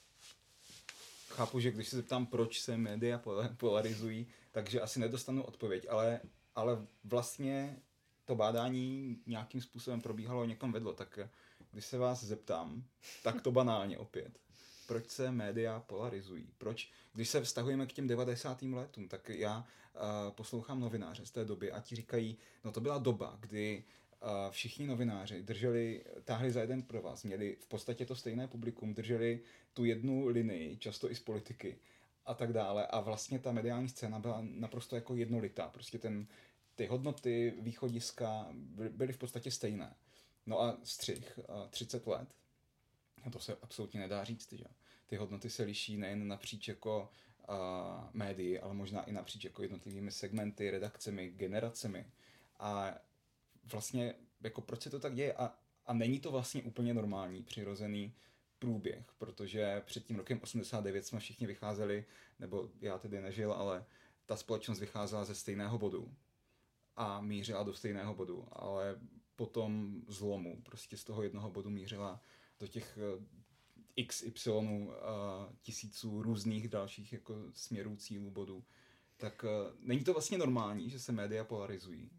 [1.38, 3.22] chápu, že když se zeptám, proč se média
[3.58, 6.22] polarizují, takže asi nedostanu odpověď, ale,
[6.56, 7.80] ale vlastně
[8.26, 11.20] to bádání nějakým způsobem probíhalo někam vedlo, tak
[11.72, 12.84] když se vás zeptám,
[13.24, 14.40] tak to banálně opět.
[14.88, 16.50] Proč se média polarizují?
[16.58, 18.62] Proč, když se vztahujeme k těm 90.
[18.62, 22.98] letům, tak já uh, poslouchám novináře z té doby a ti říkají, no to byla
[22.98, 23.84] doba, kdy
[24.50, 29.44] všichni novináři drželi, táhli za jeden pro vás, měli v podstatě to stejné publikum, drželi
[29.74, 31.78] tu jednu linii, často i z politiky
[32.26, 32.88] a tak dále.
[32.88, 35.68] A vlastně ta mediální scéna byla naprosto jako jednolitá.
[35.68, 36.28] Prostě ten,
[36.76, 38.48] ty hodnoty, východiska
[38.90, 39.96] byly v podstatě stejné.
[40.46, 41.40] No a střih,
[41.70, 42.30] 30 let,
[43.24, 44.66] a to se absolutně nedá říct, že?
[45.08, 47.10] Ty hodnoty se liší nejen napříč jako
[47.50, 47.56] uh,
[48.14, 52.06] médii, ale možná i napříč jako jednotlivými segmenty, redakcemi, generacemi.
[52.60, 52.96] A
[53.72, 54.14] vlastně,
[54.44, 55.34] jako proč se to tak děje?
[55.34, 55.54] A,
[55.86, 58.14] a není to vlastně úplně normální, přirozený
[58.60, 62.06] průběh, protože před tím rokem 89 jsme všichni vycházeli,
[62.40, 63.86] nebo já tedy nežil, ale
[64.26, 66.16] ta společnost vycházela ze stejného bodu
[66.96, 69.00] a mířila do stejného bodu, ale
[69.36, 72.22] potom zlomu, prostě z toho jednoho bodu mířila
[72.60, 72.98] do těch
[73.98, 74.94] eh, XY uh,
[75.62, 78.64] tisíců různých dalších jako směrů, cílů, bodů.
[79.18, 82.10] Tak uh, není to vlastně normální, že se média polarizují?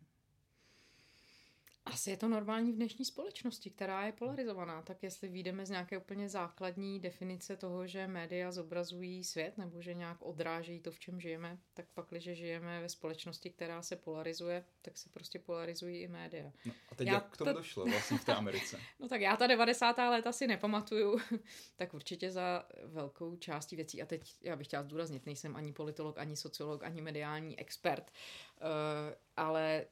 [1.93, 4.83] Asi je to normální v dnešní společnosti, která je polarizovaná.
[4.83, 9.95] Tak jestli výjdeme z nějaké úplně základní definice toho, že média zobrazují svět nebo že
[9.95, 14.65] nějak odrážejí to, v čem žijeme, tak pak, když žijeme ve společnosti, která se polarizuje,
[14.83, 16.53] tak se prostě polarizují i média.
[16.65, 17.59] No a teď já jak k tomu to...
[17.59, 18.81] došlo vlastně v té Americe?
[19.01, 19.99] no tak já ta 90.
[19.99, 21.19] léta si nepamatuju,
[21.77, 24.03] tak určitě za velkou částí věcí.
[24.03, 28.11] A teď já bych chtěla zdůraznit, nejsem ani politolog, ani sociolog, ani mediální expert,
[28.61, 28.67] uh,
[29.37, 29.87] ale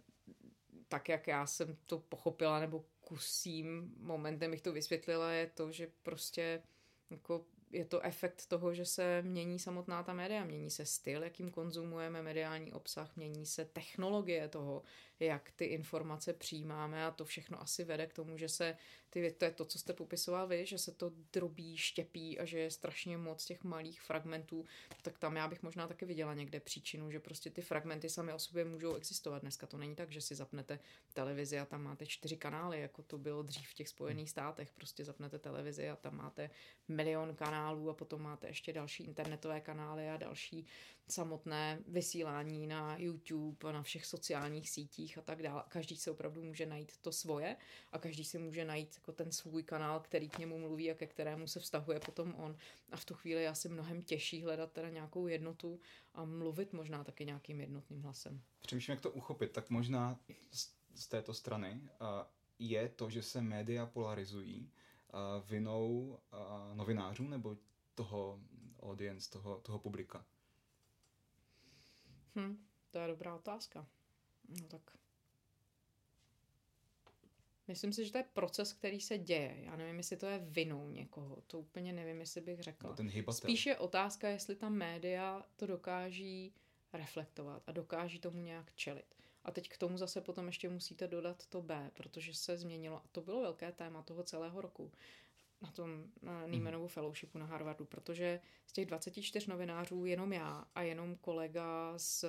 [0.89, 5.89] tak, jak já jsem to pochopila, nebo kusím momentem bych to vysvětlila, je to, že
[6.03, 6.63] prostě
[7.11, 11.51] jako je to efekt toho, že se mění samotná ta média, mění se styl, jakým
[11.51, 14.83] konzumujeme mediální obsah, mění se technologie toho,
[15.21, 18.77] jak ty informace přijímáme a to všechno asi vede k tomu, že se
[19.11, 22.59] ty, to je to, co jste popisoval vy, že se to drobí, štěpí a že
[22.59, 24.65] je strašně moc těch malých fragmentů,
[25.03, 28.39] tak tam já bych možná taky viděla někde příčinu, že prostě ty fragmenty sami o
[28.39, 29.43] sobě můžou existovat.
[29.43, 30.79] Dneska to není tak, že si zapnete
[31.13, 34.73] televizi a tam máte čtyři kanály, jako to bylo dřív v těch Spojených státech.
[34.73, 36.51] Prostě zapnete televizi a tam máte
[36.89, 40.67] milion kanálů a potom máte ještě další internetové kanály a další
[41.09, 45.65] samotné vysílání na YouTube na všech sociálních sítích a tak dále.
[45.69, 47.57] Každý se opravdu může najít to svoje
[47.93, 51.07] a každý si může najít jako ten svůj kanál, který k němu mluví a ke
[51.07, 52.57] kterému se vztahuje potom on.
[52.93, 55.81] A v tu chvíli je asi mnohem těžší hledat teda nějakou jednotu
[56.15, 58.43] a mluvit možná taky nějakým jednotným hlasem.
[58.63, 60.21] Přemýšlím, jak to uchopit, tak možná
[60.95, 61.81] z, této strany
[62.59, 64.71] je to, že se média polarizují
[65.45, 66.19] vinou
[66.75, 67.57] novinářů nebo
[67.95, 68.41] toho
[68.81, 70.25] audience, toho, toho publika.
[72.37, 73.87] Hm, to je dobrá otázka.
[74.49, 74.83] No tak.
[77.69, 79.57] Myslím si, že to je proces, který se děje.
[79.63, 81.43] Já nevím, jestli to je vinou někoho.
[81.47, 82.91] To úplně nevím, jestli bych řekla.
[82.91, 86.55] No, ten Spíš je otázka, jestli ta média to dokáží
[86.93, 89.15] reflektovat a dokáží tomu nějak čelit.
[89.45, 92.97] A teď k tomu zase potom ještě musíte dodat to B, protože se změnilo.
[92.97, 94.93] A to bylo velké téma toho celého roku
[95.63, 100.83] na tom na Niemanovu fellowshipu na Harvardu, protože z těch 24 novinářů jenom já a
[100.83, 102.25] jenom kolega z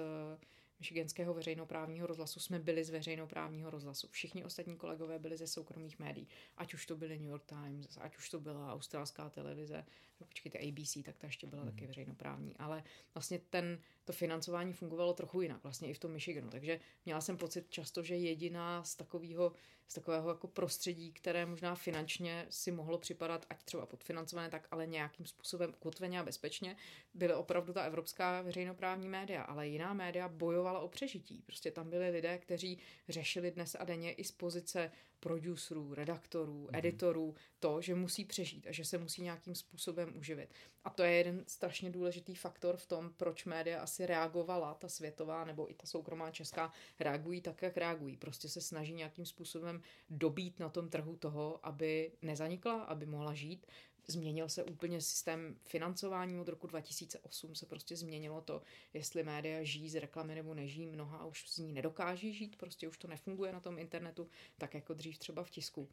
[0.79, 4.07] Michiganského veřejnoprávního rozhlasu jsme byli z veřejnoprávního rozhlasu.
[4.11, 6.27] Všichni ostatní kolegové byli ze soukromých médií.
[6.57, 9.85] Ať už to byly New York Times, ať už to byla australská televize,
[10.25, 11.71] počkejte ABC, tak ta ještě byla mm.
[11.71, 12.57] taky veřejnoprávní.
[12.57, 16.49] Ale vlastně ten, to financování fungovalo trochu jinak, vlastně i v tom Michiganu.
[16.49, 19.53] Takže měla jsem pocit často, že jediná z takového,
[19.87, 24.87] z takového jako prostředí, které možná finančně si mohlo připadat, ať třeba podfinancované, tak ale
[24.87, 26.75] nějakým způsobem ukotveně a bezpečně,
[27.13, 31.41] byly opravdu ta evropská veřejnoprávní média, ale jiná média bojovala o přežití.
[31.45, 36.77] Prostě tam byli lidé, kteří řešili dnes a denně i z pozice producerů, redaktorů, mm-hmm.
[36.77, 40.53] editorů to, že musí přežít a že se musí nějakým způsobem uživit.
[40.83, 45.45] A to je jeden strašně důležitý faktor v tom, proč média asi reagovala, ta světová
[45.45, 48.17] nebo i ta soukromá česká, reagují tak, jak reagují.
[48.17, 53.67] Prostě se snaží nějakým způsobem dobít na tom trhu toho, aby nezanikla, aby mohla žít,
[54.07, 58.61] Změnil se úplně systém financování od roku 2008, se prostě změnilo to,
[58.93, 62.97] jestli média žijí z reklamy nebo nežijí, mnoha už z ní nedokáží žít, prostě už
[62.97, 65.89] to nefunguje na tom internetu, tak jako dřív třeba v tisku.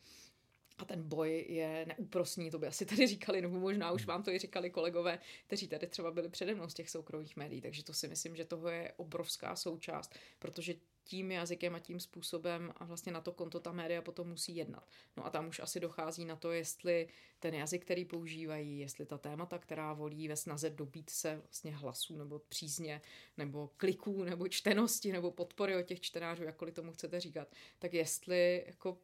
[0.78, 4.30] A ten boj je neúprosný, to by asi tady říkali, nebo možná už vám to
[4.30, 7.60] i říkali kolegové, kteří tady třeba byli přede mnou z těch soukromých médií.
[7.60, 10.74] Takže to si myslím, že toho je obrovská součást, protože
[11.04, 14.88] tím jazykem a tím způsobem a vlastně na to konto ta média potom musí jednat.
[15.16, 19.18] No a tam už asi dochází na to, jestli ten jazyk, který používají, jestli ta
[19.18, 23.00] témata, která volí ve snaze dobít se vlastně hlasů nebo přízně,
[23.36, 27.48] nebo kliků, nebo čtenosti, nebo podpory od těch čtenářů, jakkoliv tomu chcete říkat,
[27.78, 28.98] tak jestli jako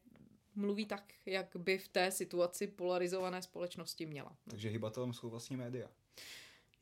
[0.55, 4.37] mluví tak, jak by v té situaci polarizované společnosti měla.
[4.51, 5.89] Takže hybatelem jsou vlastně média.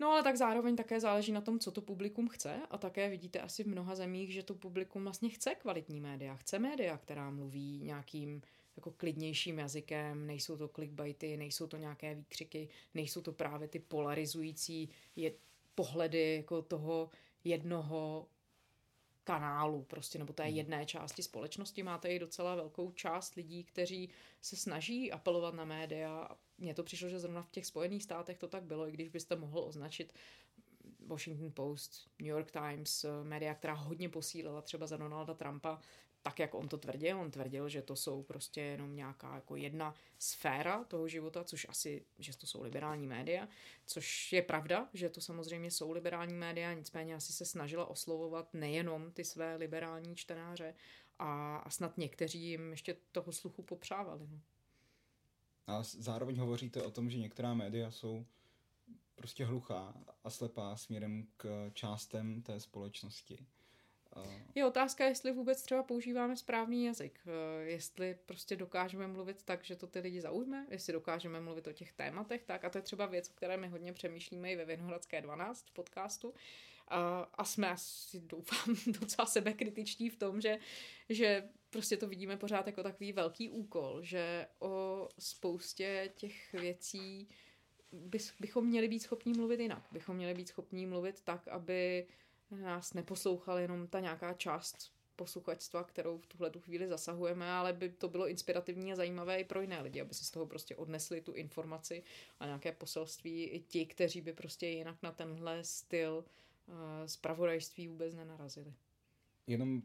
[0.01, 2.61] No ale tak zároveň také záleží na tom, co to publikum chce.
[2.71, 6.59] A také vidíte asi v mnoha zemích, že to publikum vlastně chce kvalitní média, chce
[6.59, 8.43] média, která mluví nějakým
[8.77, 14.89] jako klidnějším jazykem, nejsou to clickbaity, nejsou to nějaké výkřiky, nejsou to právě ty polarizující
[15.17, 15.33] je,
[15.75, 17.11] pohledy jako toho
[17.45, 18.29] jednoho
[19.29, 20.57] kanálu, prostě, nebo té hmm.
[20.57, 21.83] jedné části společnosti.
[21.83, 24.11] Máte i docela velkou část lidí, kteří
[24.41, 26.29] se snaží apelovat na média.
[26.59, 29.37] Mně to přišlo, že zrovna v těch Spojených státech to tak bylo, i když byste
[29.37, 30.13] mohl označit
[31.07, 35.81] Washington Post, New York Times, média, která hodně posílila třeba za Donalda Trumpa,
[36.29, 37.21] tak, jak on to tvrdil.
[37.21, 42.05] On tvrdil, že to jsou prostě jenom nějaká jako jedna sféra toho života, což asi,
[42.19, 43.49] že to jsou liberální média,
[43.87, 49.13] což je pravda, že to samozřejmě jsou liberální média, nicméně asi se snažila oslovovat nejenom
[49.13, 50.75] ty své liberální čtenáře
[51.19, 54.29] a, a snad někteří jim ještě toho sluchu popřávali.
[54.31, 54.41] No.
[55.67, 58.27] A zároveň hovoříte o tom, že některá média jsou
[59.15, 63.47] prostě hluchá a slepá směrem k částem té společnosti.
[64.55, 67.21] Je otázka, jestli vůbec třeba používáme správný jazyk.
[67.27, 71.73] Eh, jestli prostě dokážeme mluvit tak, že to ty lidi zaujme, jestli dokážeme mluvit o
[71.73, 74.65] těch tématech, tak a to je třeba věc, o které my hodně přemýšlíme i ve
[74.65, 76.35] Vinohradské 12 v podcastu.
[76.89, 80.59] A, a jsme asi, doufám, docela sebekritičtí v tom, že,
[81.09, 87.29] že prostě to vidíme pořád jako takový velký úkol, že o spoustě těch věcí
[88.41, 89.83] bychom měli být schopní mluvit jinak.
[89.93, 92.07] Bychom měli být schopní mluvit tak, aby
[92.51, 97.89] nás neposlouchal jenom ta nějaká část posluchačstva, kterou v tuhle tu chvíli zasahujeme, ale by
[97.89, 101.21] to bylo inspirativní a zajímavé i pro jiné lidi, aby si z toho prostě odnesli
[101.21, 102.03] tu informaci
[102.41, 106.25] a nějaké poselství i ti, kteří by prostě jinak na tenhle styl
[106.67, 106.75] uh,
[107.07, 108.75] zpravodajství vůbec nenarazili.
[109.47, 109.83] Jenom uh,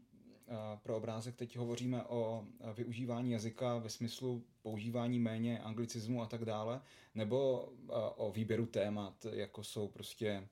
[0.82, 6.80] pro obrázek teď hovoříme o využívání jazyka ve smyslu používání méně anglicismu a tak dále,
[7.14, 10.48] nebo uh, o výběru témat, jako jsou prostě uh, uh,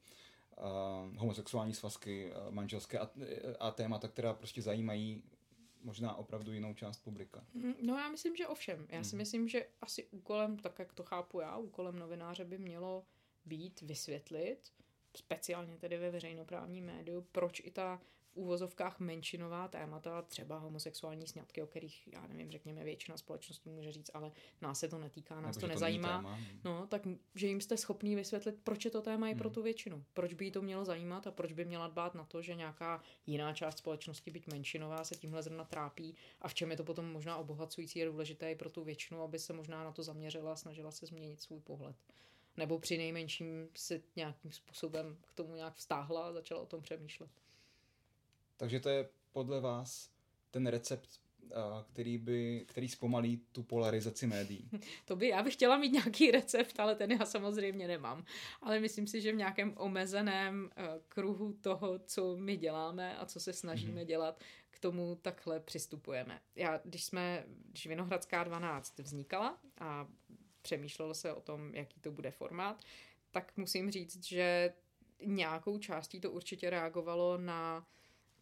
[1.16, 3.10] homosexuální svazky, manželské a,
[3.60, 5.22] a témata, která prostě zajímají
[5.84, 7.44] možná opravdu jinou část publika.
[7.54, 8.86] Mhm, no já myslím, že ovšem.
[8.90, 9.18] Já si mm.
[9.18, 13.04] myslím, že asi úkolem, tak jak to chápu já, úkolem novináře by mělo
[13.44, 14.72] být vysvětlit,
[15.16, 18.00] speciálně tedy ve veřejnoprávním médiu, proč i ta
[18.34, 24.10] úvozovkách menšinová témata, třeba homosexuální sňatky, o kterých, já nevím, řekněme, většina společnosti může říct,
[24.14, 26.22] ale nás se to netýká, nás Nebo to nezajímá.
[26.62, 27.02] To no, tak
[27.34, 29.54] že jim jste schopný vysvětlit, proč je to téma i pro hmm.
[29.54, 30.04] tu většinu.
[30.14, 33.02] Proč by jí to mělo zajímat a proč by měla dbát na to, že nějaká
[33.26, 37.12] jiná část společnosti, byť menšinová, se tímhle zrovna trápí a v čem je to potom
[37.12, 40.56] možná obohacující a důležité i pro tu většinu, aby se možná na to zaměřila a
[40.56, 41.96] snažila se změnit svůj pohled
[42.56, 47.30] nebo při nejmenším se nějakým způsobem k tomu nějak vztáhla a začala o tom přemýšlet.
[48.62, 50.10] Takže to je podle vás
[50.50, 51.08] ten recept,
[51.92, 54.70] který, by, který zpomalí tu polarizaci médií.
[55.04, 58.24] To by, já bych chtěla mít nějaký recept, ale ten já samozřejmě nemám.
[58.60, 60.70] Ale myslím si, že v nějakém omezeném
[61.08, 64.06] kruhu toho, co my děláme a co se snažíme mm-hmm.
[64.06, 64.40] dělat,
[64.82, 66.40] tomu takhle přistupujeme.
[66.56, 70.08] Já, když jsme, když Vinohradská 12 vznikala a
[70.62, 72.80] přemýšlelo se o tom, jaký to bude formát,
[73.30, 74.74] tak musím říct, že
[75.24, 77.86] nějakou částí to určitě reagovalo na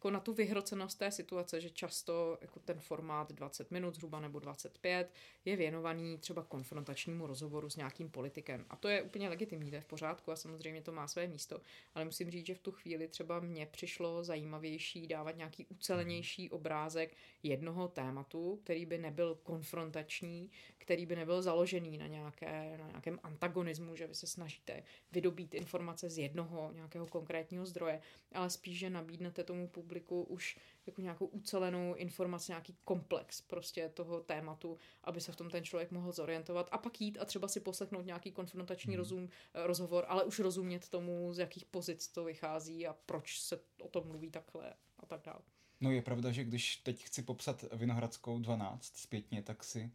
[0.01, 4.39] jako na tu vyhrocenost té situace, že často jako ten formát 20 minut zhruba nebo
[4.39, 5.13] 25
[5.45, 8.65] je věnovaný třeba konfrontačnímu rozhovoru s nějakým politikem.
[8.69, 11.61] A to je úplně legitimní, to je v pořádku a samozřejmě to má své místo.
[11.95, 17.15] Ale musím říct, že v tu chvíli třeba mně přišlo zajímavější dávat nějaký ucelenější obrázek
[17.43, 23.95] jednoho tématu, který by nebyl konfrontační, který by nebyl založený na, nějaké, na nějakém antagonismu,
[23.95, 28.01] že vy se snažíte vydobít informace z jednoho nějakého konkrétního zdroje,
[28.33, 29.90] ale spíš, že nabídnete tomu publiku
[30.27, 35.63] už jako nějakou ucelenou informaci, nějaký komplex prostě toho tématu, aby se v tom ten
[35.63, 38.97] člověk mohl zorientovat a pak jít a třeba si poslechnout nějaký konfrontační hmm.
[38.97, 43.59] rozum, eh, rozhovor, ale už rozumět tomu, z jakých pozic to vychází a proč se
[43.81, 45.41] o tom mluví takhle a tak dále.
[45.81, 49.91] No je pravda, že když teď chci popsat Vinohradskou 12 zpětně, tak si,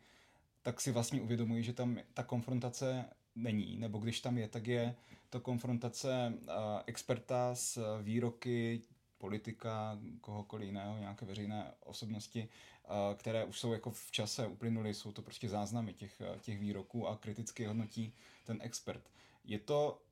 [0.62, 4.94] tak si vlastně uvědomuji, že tam ta konfrontace není, nebo když tam je, tak je
[5.30, 6.53] to konfrontace uh,
[6.86, 8.82] experta s výroky
[9.19, 12.49] politika, kohokoliv jiného, nějaké veřejné osobnosti,
[12.85, 17.09] uh, které už jsou jako v čase uplynuly, jsou to prostě záznamy těch, těch výroků
[17.09, 18.14] a kriticky hodnotí
[18.45, 19.11] ten expert.
[19.45, 20.03] Je to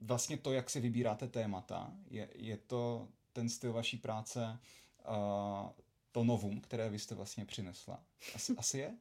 [0.00, 4.58] vlastně to, jak si vybíráte témata, je, je to ten styl vaší práce,
[5.08, 5.70] uh,
[6.12, 8.02] to novum, které vy jste vlastně přinesla.
[8.34, 8.96] Asi, asi je?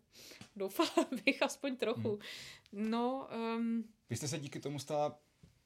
[0.56, 2.10] Doufala bych aspoň trochu.
[2.72, 2.90] Hmm.
[2.90, 3.84] No, um...
[4.10, 5.20] Vy jste se díky tomu stala,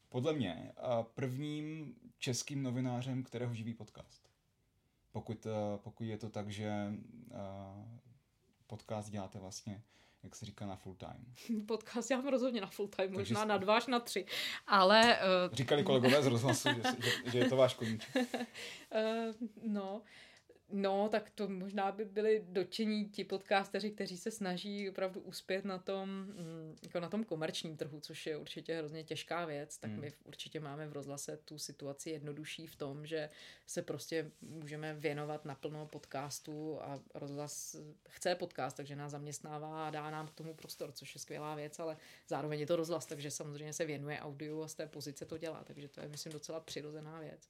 [0.09, 0.73] podle mě,
[1.13, 4.29] prvním českým novinářem, kterého živí podcast.
[5.11, 5.47] Pokud,
[5.77, 6.93] pokud je to tak, že
[8.67, 9.83] podcast děláte vlastně
[10.23, 11.65] jak se říká, na full time.
[11.65, 14.25] Podcast já mám rozhodně na full time, možná na dva až na tři,
[14.67, 15.19] ale...
[15.49, 15.55] Uh...
[15.55, 18.15] Říkali kolegové z rozhlasu, že, že, že je to váš koníček.
[18.15, 20.01] uh, no,
[20.71, 25.77] No, tak to možná by byli dočení ti podcasteři, kteří se snaží opravdu uspět na
[25.77, 29.99] tom, mm, jako na tom komerčním trhu, což je určitě hrozně těžká věc, tak hmm.
[29.99, 33.29] my určitě máme v rozhlase tu situaci jednodušší v tom, že
[33.65, 37.75] se prostě můžeme věnovat naplno podcastu a rozhlas
[38.09, 41.79] chce podcast, takže nás zaměstnává a dá nám k tomu prostor, což je skvělá věc,
[41.79, 41.97] ale
[42.27, 45.63] zároveň je to rozhlas, takže samozřejmě se věnuje audio a z té pozice to dělá,
[45.63, 47.49] takže to je, myslím, docela přirozená věc.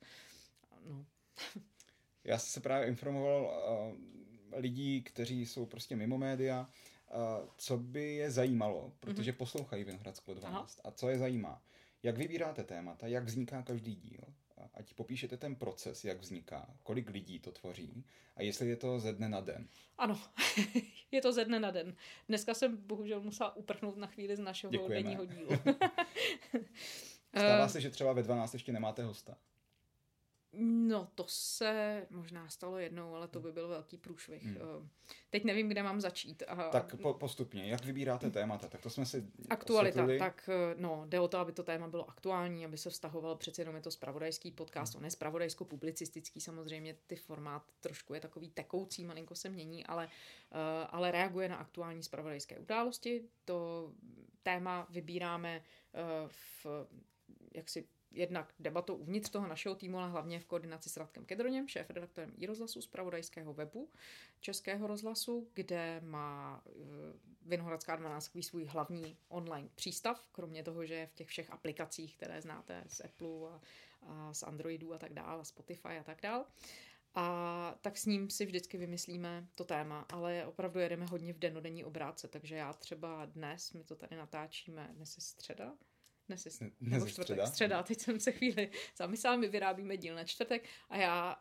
[0.86, 1.06] No.
[2.28, 6.70] Já jsem se právě informoval uh, lidí, kteří jsou prostě mimo média,
[7.16, 9.36] uh, co by je zajímalo, protože mm-hmm.
[9.36, 10.80] poslouchají Vinohradskou 12.
[10.84, 10.90] Aha.
[10.90, 11.62] A co je zajímá?
[12.04, 14.22] Jak vybíráte témata, jak vzniká každý díl?
[14.74, 18.06] Ať popíšete ten proces, jak vzniká, kolik lidí to tvoří
[18.36, 19.68] a jestli je to ze dne na den.
[19.98, 20.20] Ano,
[21.12, 21.96] je to ze dne na den.
[22.28, 24.96] Dneska jsem bohužel musela uprchnout na chvíli z našeho Děkujeme.
[24.96, 25.50] denního dílu.
[27.38, 29.38] Stává se, že třeba ve 12 ještě nemáte hosta.
[30.60, 34.44] No, to se možná stalo jednou, ale to by byl velký průšvih.
[34.44, 34.58] Hmm.
[34.58, 34.88] Eh,
[35.30, 36.44] teď nevím, kde mám začít.
[36.48, 36.70] A...
[36.70, 38.68] Tak po, postupně, jak vybíráte témata?
[38.68, 40.20] Tak to jsme si Aktualita, osvětlili.
[40.20, 43.62] tak eh, no, jde o to, aby to téma bylo aktuální, aby se vztahovalo přece
[43.62, 45.00] jenom je to spravodajský podcast, hmm.
[45.00, 50.12] on je spravodajsko-publicistický, samozřejmě ty formát trošku je takový tekoucí, malinko se mění, ale, uh,
[50.90, 53.24] ale reaguje na aktuální spravodajské události.
[53.46, 53.92] To
[54.44, 55.64] téma vybíráme
[56.28, 56.66] v
[57.54, 62.34] jaksi jednak debatou uvnitř toho našeho týmu, ale hlavně v koordinaci s Radkem Kedroněm, šéf-redaktorem
[62.38, 63.90] i rozhlasu z pravodajského webu
[64.40, 66.74] Českého rozhlasu, kde má uh,
[67.42, 72.42] Vinohradská 12 svůj hlavní online přístav, kromě toho, že je v těch všech aplikacích, které
[72.42, 73.62] znáte z Apple a,
[74.02, 76.46] a z Androidu a tak dále, Spotify a tak dále.
[77.16, 81.86] A tak s ním si vždycky vymyslíme to téma, ale opravdu jedeme hodně v denodenní
[81.86, 85.74] obrátce, takže já třeba dnes, my to tady natáčíme, dnes je středa,
[86.28, 87.48] dnes je dnes nebo čtvrtek, středa.
[87.48, 91.38] středa, teď jsem se chvíli zamyslela, my vyrábíme díl na čtvrtek a já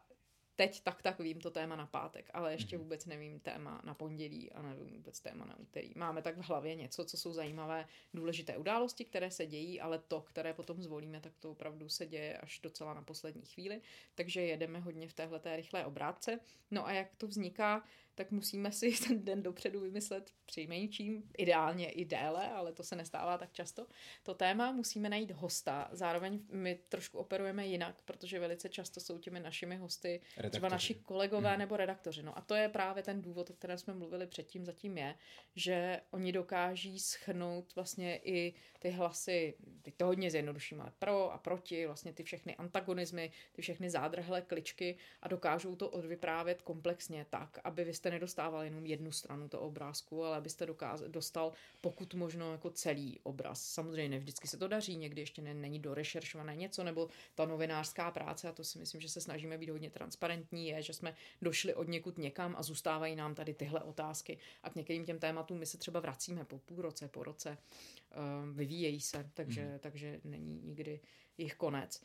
[0.57, 2.82] teď tak tak vím to téma na pátek, ale ještě mhm.
[2.82, 5.93] vůbec nevím téma na pondělí a nevím vůbec téma na úterý.
[5.97, 10.20] Máme tak v hlavě něco, co jsou zajímavé, důležité události, které se dějí, ale to,
[10.20, 13.80] které potom zvolíme, tak to opravdu se děje až docela na poslední chvíli.
[14.14, 16.41] Takže jedeme hodně v téhle rychlé obrátce.
[16.70, 17.84] No a jak to vzniká,
[18.17, 23.39] tak musíme si ten den dopředu vymyslet přijmenším, ideálně i déle, ale to se nestává
[23.39, 23.87] tak často.
[24.23, 29.41] To téma musíme najít hosta, zároveň my trošku operujeme jinak, protože velice často jsou těmi
[29.41, 30.51] našimi hosty redaktoři.
[30.51, 31.59] třeba naši kolegové hmm.
[31.59, 32.23] nebo redaktoři.
[32.23, 35.14] No a to je právě ten důvod, o kterém jsme mluvili předtím, zatím je,
[35.55, 41.39] že oni dokáží schrnout vlastně i ty hlasy, teď to hodně zjednoduším, ale pro a
[41.39, 47.59] proti, vlastně ty všechny antagonizmy, ty všechny zádrhlé kličky a dokážou to odvyprávět komplexně tak,
[47.64, 52.15] aby vy jste abyste nedostával jenom jednu stranu toho obrázku, ale abyste dokáz, dostal pokud
[52.15, 53.63] možno jako celý obraz.
[53.63, 58.11] Samozřejmě ne vždycky se to daří, někdy ještě ne, není dorešeršované něco, nebo ta novinářská
[58.11, 61.75] práce, a to si myslím, že se snažíme být hodně transparentní, je, že jsme došli
[61.75, 64.39] od někud někam a zůstávají nám tady tyhle otázky.
[64.63, 68.57] A k některým těm tématům my se třeba vracíme po půl roce, po roce, uh,
[68.57, 69.79] vyvíjejí se, takže, mm.
[69.79, 71.01] takže není nikdy
[71.39, 72.03] jich konec.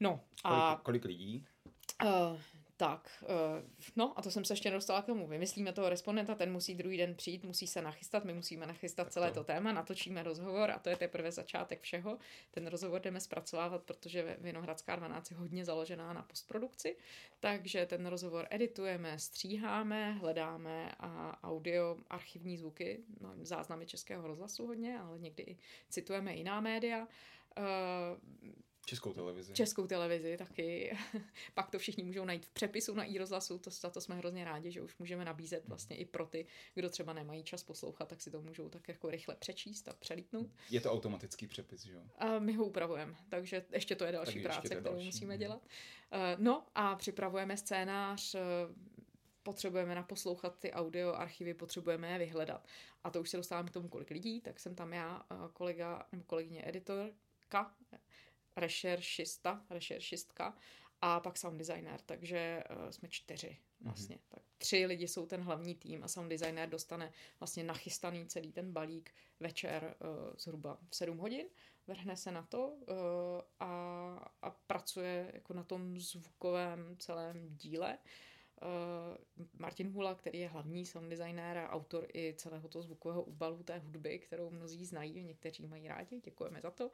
[0.00, 0.50] No a...
[0.50, 1.46] Kolik, kolik lidí?
[2.04, 2.40] Uh,
[2.84, 3.28] tak, uh,
[3.96, 5.26] no a to jsem se ještě nedostala k tomu.
[5.26, 9.28] Vymyslíme toho respondenta, ten musí druhý den přijít, musí se nachystat, my musíme nachystat celé
[9.28, 9.34] to.
[9.34, 12.18] to téma, natočíme rozhovor a to je teprve začátek všeho.
[12.50, 16.96] Ten rozhovor jdeme zpracovávat, protože Vinohradská 12 je hodně založená na postprodukci,
[17.40, 24.98] takže ten rozhovor editujeme, stříháme, hledáme a audio, archivní zvuky, no, záznamy českého rozhlasu hodně,
[24.98, 25.58] ale někdy i
[25.88, 27.08] citujeme jiná média.
[27.58, 27.64] Uh,
[28.84, 29.52] Českou televizi.
[29.52, 30.96] Českou televizi taky.
[31.54, 34.70] Pak to všichni můžou najít v přepisu na iRozhlasu, to, za to jsme hrozně rádi,
[34.70, 38.30] že už můžeme nabízet vlastně i pro ty, kdo třeba nemají čas poslouchat, tak si
[38.30, 40.50] to můžou tak jako rychle přečíst a přelítnout.
[40.70, 42.02] Je to automatický přepis, že jo?
[42.18, 45.06] A my ho upravujeme, takže ještě to je další tak práce, kterou další.
[45.06, 45.40] musíme hmm.
[45.40, 45.62] dělat.
[46.12, 48.40] Eh, no a připravujeme scénář, eh,
[49.42, 52.66] potřebujeme naposlouchat ty audio archivy, potřebujeme je vyhledat.
[53.04, 56.06] A to už se dostávám k tomu, kolik lidí, tak jsem tam já, eh, kolega
[56.12, 57.74] nebo kolegyně editorka,
[58.56, 60.56] rešeršista, rešeršistka
[61.00, 63.90] a pak sound designer, takže uh, jsme čtyři mhm.
[63.90, 64.16] vlastně.
[64.16, 64.34] Mm-hmm.
[64.34, 68.72] Tak tři lidi jsou ten hlavní tým a sound designer dostane vlastně nachystaný celý ten
[68.72, 71.46] balík večer uh, zhruba v 7 hodin,
[71.86, 72.96] vrhne se na to uh,
[73.60, 73.68] a,
[74.42, 77.98] a pracuje jako na tom zvukovém celém díle.
[77.98, 78.10] Uh,
[79.58, 83.78] Martin Hula, který je hlavní sound designer a autor i celého toho zvukového úbalu té
[83.78, 86.90] hudby, kterou mnozí znají, někteří mají rádi, děkujeme za to,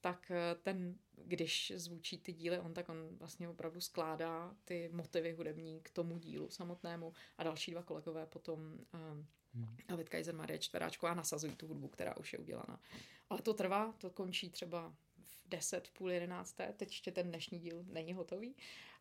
[0.00, 0.96] tak uh, ten,
[1.26, 6.18] když zvučí ty díly on, tak on vlastně opravdu skládá ty motivy hudební k tomu
[6.18, 8.78] dílu samotnému a další dva kolegové potom.
[9.88, 12.80] A Vitka Kaiser Marie Čtveráčková nasazují tu hudbu, která už je udělaná.
[13.30, 14.94] Ale to trvá, to končí třeba
[15.46, 18.54] 10, v půl jedenácté, teď ještě ten dnešní díl není hotový.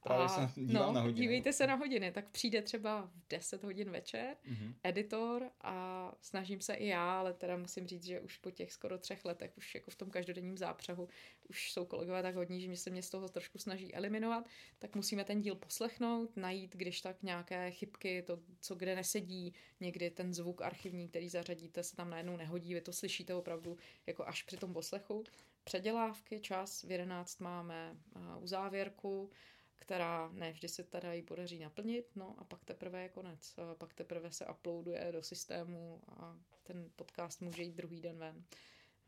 [0.03, 1.21] Právě a, jsem no, na hodiny.
[1.21, 4.73] Dívejte se na hodiny, tak přijde třeba v 10 hodin večer mm-hmm.
[4.83, 8.97] editor a snažím se i já, ale teda musím říct, že už po těch skoro
[8.97, 11.09] třech letech, už jako v tom každodenním zápřahu,
[11.49, 14.45] už jsou kolegové tak hodní, že mě se mě z toho trošku snaží eliminovat,
[14.79, 20.09] tak musíme ten díl poslechnout, najít, když tak nějaké chybky, to, co kde nesedí, někdy
[20.09, 23.77] ten zvuk archivní, který zařadíte, se tam najednou nehodí, vy to slyšíte opravdu
[24.07, 25.23] jako až při tom poslechu.
[25.63, 27.97] Předělávky, čas, v 11 máme
[28.39, 29.29] uzávěrku,
[29.75, 33.57] která ne vždy se teda jí podaří naplnit, no a pak teprve je konec.
[33.57, 38.43] A pak teprve se uploaduje do systému a ten podcast může jít druhý den ven.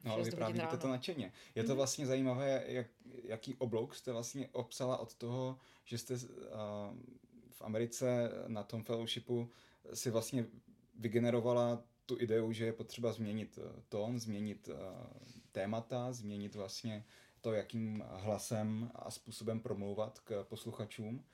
[0.04, 1.34] No ale vyprávíte to nadšeně.
[1.56, 1.78] Je to mhm.
[1.78, 2.88] vlastně zajímavé, jak,
[3.24, 6.20] jaký oblouk jste vlastně obsala od toho, že jste uh,
[7.51, 9.49] v Americe na tom fellowshipu
[9.93, 10.45] si vlastně
[10.95, 14.76] vygenerovala tu ideu, že je potřeba změnit eh, tón, změnit uh,
[15.54, 17.06] témata, změnit vlastně
[17.41, 21.26] to, jakým hlasem a způsobem promlouvat k posluchačům.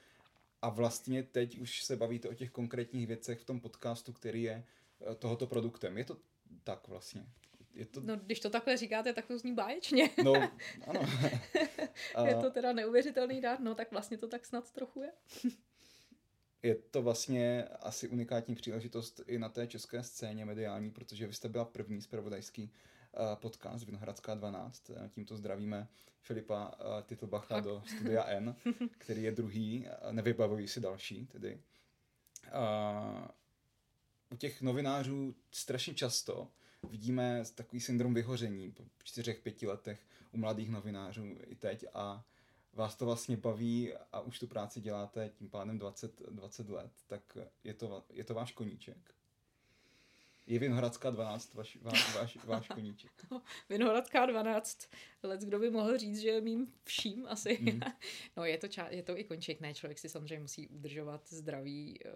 [0.61, 4.63] A vlastně teď už se bavíte o těch konkrétních věcech v tom podcastu, který je
[5.11, 5.97] eh, tohoto produktem.
[5.97, 6.17] Je to
[6.63, 7.25] tak vlastně?
[7.73, 8.01] Je to...
[8.01, 10.09] No, když to takhle říkáte, tak to zní báječně.
[10.23, 10.33] No,
[10.87, 11.01] ano.
[12.25, 15.11] je to teda neuvěřitelný dát, no tak vlastně to tak snad trochu je.
[16.63, 21.49] je to vlastně asi unikátní příležitost i na té české scéně mediální, protože vy jste
[21.49, 22.71] byla první zpravodajský
[23.35, 24.89] podcast Vinohradská 12.
[24.89, 25.87] Eh, tímto zdravíme
[26.21, 28.55] Filipa eh, Titlbacha do studia N,
[28.97, 31.61] který je druhý, nevybavují si další tedy.
[34.31, 36.47] U těch novinářů strašně často
[36.89, 39.99] vidíme takový syndrom vyhoření po čtyřech, pěti letech
[40.31, 42.25] u mladých novinářů i teď a
[42.73, 47.37] vás to vlastně baví a už tu práci děláte tím pádem 20, 20 let, tak
[47.63, 49.13] je to, je to váš koníček?
[50.49, 53.11] Je Vinohradská 12 vaš, váš, váš, váš koníček?
[53.31, 54.89] No, Vinohradská 12,
[55.23, 57.57] let kdo by mohl říct, že je mým vším asi.
[57.61, 57.79] Mm.
[58.37, 61.99] no je to, ča- je to i konček, ne, člověk si samozřejmě musí udržovat zdravý
[62.05, 62.11] uh,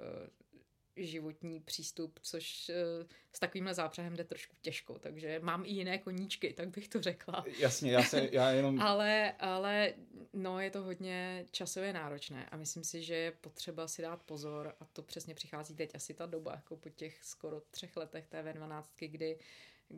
[0.96, 6.54] životní přístup, což uh, s takovýmhle zápřehem jde trošku těžko, takže mám i jiné koníčky,
[6.54, 7.46] tak bych to řekla.
[7.60, 8.82] Jasně, já, se, já jenom...
[8.82, 9.94] ale, ale
[10.34, 14.76] no, je to hodně časově náročné a myslím si, že je potřeba si dát pozor
[14.80, 18.44] a to přesně přichází teď asi ta doba, jako po těch skoro třech letech té
[18.44, 19.39] V12, kdy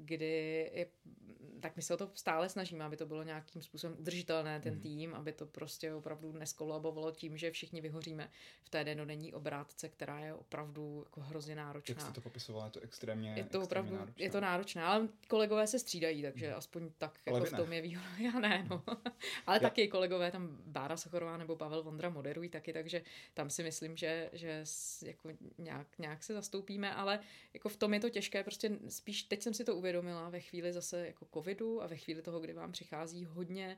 [0.04, 0.26] kdy
[0.74, 0.88] je,
[1.66, 4.80] tak my se o to stále snažíme, aby to bylo nějakým způsobem udržitelné, ten mm.
[4.80, 8.30] tým, aby to prostě opravdu neskolabovalo tím, že všichni vyhoříme
[8.64, 11.94] v té denodenní obrátce, která je opravdu jako hrozně náročná.
[11.94, 14.24] Jak jste to popisovala, je to extrémně Je to opravdu, náročné.
[14.26, 16.56] je to náročné, ale kolegové se střídají, takže mm.
[16.56, 18.08] aspoň tak Ale jako v tom je výhoda.
[18.20, 18.84] Já ne, no.
[19.48, 23.02] ale Já- taky kolegové, tam Bára Sochorová nebo Pavel Vondra moderují taky, takže
[23.34, 24.64] tam si myslím, že, že
[25.06, 27.20] jako nějak, nějak se zastoupíme, ale
[27.54, 29.85] jako v tom je to těžké, prostě spíš teď jsem si to uvědomila
[30.30, 33.78] ve chvíli zase jako covidu a ve chvíli toho, kdy vám přichází hodně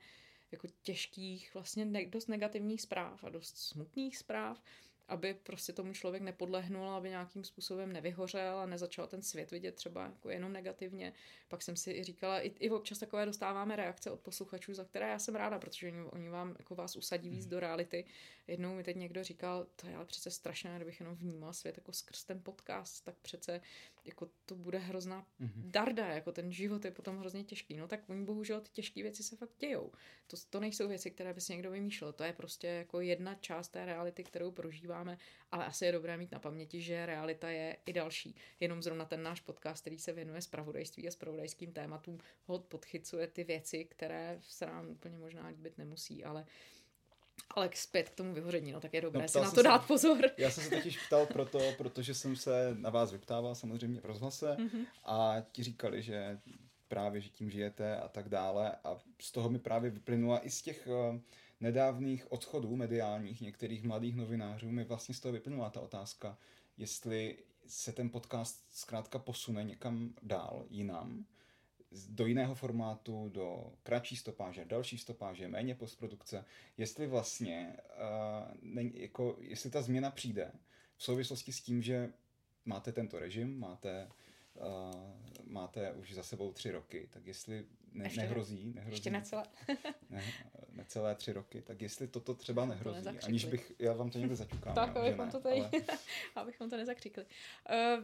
[0.52, 4.62] jako těžkých, vlastně ne, dost negativních zpráv a dost smutných zpráv,
[5.08, 10.04] aby prostě tomu člověk nepodlehnul, aby nějakým způsobem nevyhořel a nezačal ten svět vidět třeba
[10.04, 11.14] jako jenom negativně.
[11.48, 15.10] Pak jsem si i říkala, i, i občas takové dostáváme reakce od posluchačů, za které
[15.10, 18.06] já jsem ráda, protože oni, oni vám jako vás usadí víc do reality.
[18.48, 21.94] Jednou mi teď někdo říkal, to je ale přece strašné, kdybych jenom vnímal svět jako
[21.94, 23.62] skrz ten podcast, tak přece
[24.08, 25.72] jako to bude hrozná Mhm.
[25.72, 27.78] darda, jako ten život je potom hrozně těžký.
[27.78, 29.92] No tak oni bohužel ty těžké věci se fakt dějou.
[30.28, 32.14] To, to nejsou věci, které by si někdo vymýšlel.
[32.14, 35.18] To je prostě jako jedna část té reality, kterou prožíváme,
[35.52, 38.36] ale asi je dobré mít na paměti, že realita je i další.
[38.60, 43.44] Jenom zrovna ten náš podcast, který se věnuje spravodajství a spravodajským tématům, hod podchycuje ty
[43.44, 46.46] věci, které se nám úplně možná líbit nemusí, ale
[47.50, 49.88] ale zpět k tomu vyhoření, no tak je dobré No, si na to se- dát
[49.88, 50.18] pozor.
[50.38, 54.56] Já jsem se totiž ptal proto, protože jsem se na vás vyptával samozřejmě v rozhlase
[54.60, 54.86] Mhm.
[55.06, 56.40] a ti říkali, že
[56.88, 60.62] právě, že tím žijete a tak dále a z toho mi právě vyplynula i z
[60.62, 61.20] těch eh,
[61.60, 66.38] nedávných odchodů mediálních některých mladých novinářů mi vlastně z toho vyplynula ta otázka,
[66.78, 71.26] jestli se ten podcast zkrátka posune někam dál, jinam,
[72.10, 76.46] do jiného formátu, do kratší stopáže, další stopáže, méně postprodukce,
[76.78, 80.52] jestli vlastně, uh, není, jako, jestli ta změna přijde
[80.98, 82.10] v souvislosti s tím, že
[82.66, 84.10] máte tento režim, máte,
[84.54, 84.92] uh,
[85.44, 88.24] máte už za sebou tři roky, tak jestli ne, Ještě ne.
[88.26, 89.44] nehrozí, nehrozí Ještě necelé.
[90.10, 90.24] ne,
[90.72, 93.28] necelé tři roky, tak jestli toto třeba nehrozí, nezakřikli.
[93.28, 95.72] aniž bych, já vám to někde zaťukám, tak, jo, abychom ne, to tady, ale-
[96.36, 97.26] abychom to nezakřikli.
[97.26, 98.04] Uh,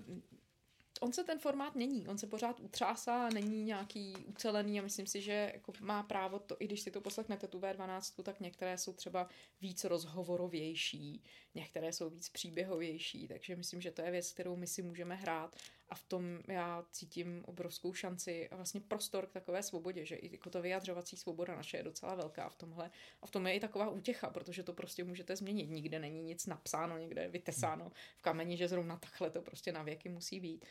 [1.04, 5.22] on se ten formát mění, on se pořád utřásá, není nějaký ucelený a myslím si,
[5.22, 8.94] že jako má právo to, i když si to poslechnete tu V12, tak některé jsou
[8.94, 9.30] třeba
[9.62, 11.24] víc rozhovorovější,
[11.56, 15.56] některé jsou víc příběhovější, takže myslím, že to je věc, kterou my si můžeme hrát
[15.90, 20.32] a v tom já cítím obrovskou šanci a vlastně prostor k takové svobodě, že i
[20.32, 22.92] jako to vyjadřovací svoboda naše je docela velká v tomhle
[23.22, 25.70] a v tom je i taková útěcha, protože to prostě můžete změnit.
[25.70, 30.10] Nikde není nic napsáno, někde vytesáno v kameni, že zrovna takhle to prostě na věky
[30.10, 30.66] musí být.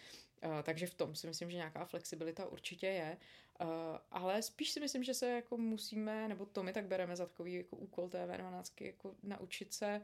[0.44, 3.16] Uh, takže v tom si myslím, že nějaká flexibilita určitě je,
[3.60, 3.68] uh,
[4.10, 7.54] ale spíš si myslím, že se jako musíme, nebo to my tak bereme za takový
[7.54, 10.02] jako úkol té V12, jako naučit se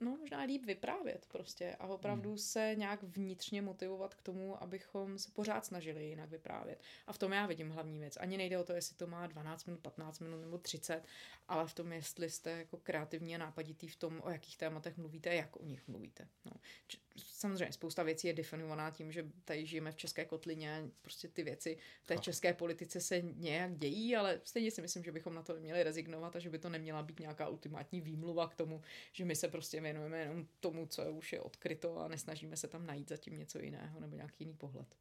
[0.00, 2.38] no, možná líp vyprávět prostě a opravdu hmm.
[2.38, 6.82] se nějak vnitřně motivovat k tomu, abychom se pořád snažili jinak vyprávět.
[7.06, 8.16] A v tom já vidím hlavní věc.
[8.16, 11.02] Ani nejde o to, jestli to má 12 minut, 15 minut nebo 30,
[11.48, 15.30] ale v tom, jestli jste jako kreativní a nápaditý v tom, o jakých tématech mluvíte
[15.30, 16.28] a jak o nich mluvíte.
[16.44, 16.52] No.
[16.86, 21.42] Č- Samozřejmě spousta věcí je definovaná tím, že tady žijeme v české kotlině, prostě ty
[21.42, 22.24] věci v té Chápu.
[22.24, 26.36] české politice se nějak dějí, ale stejně si myslím, že bychom na to neměli rezignovat
[26.36, 28.82] a že by to neměla být nějaká ultimátní výmluva k tomu,
[29.12, 32.86] že my se prostě věnujeme jenom tomu, co už je odkryto a nesnažíme se tam
[32.86, 34.96] najít zatím něco jiného nebo nějaký jiný pohled.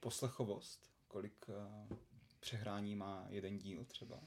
[0.00, 1.96] Poslechovost, kolik uh,
[2.40, 4.20] přehrání má jeden díl třeba?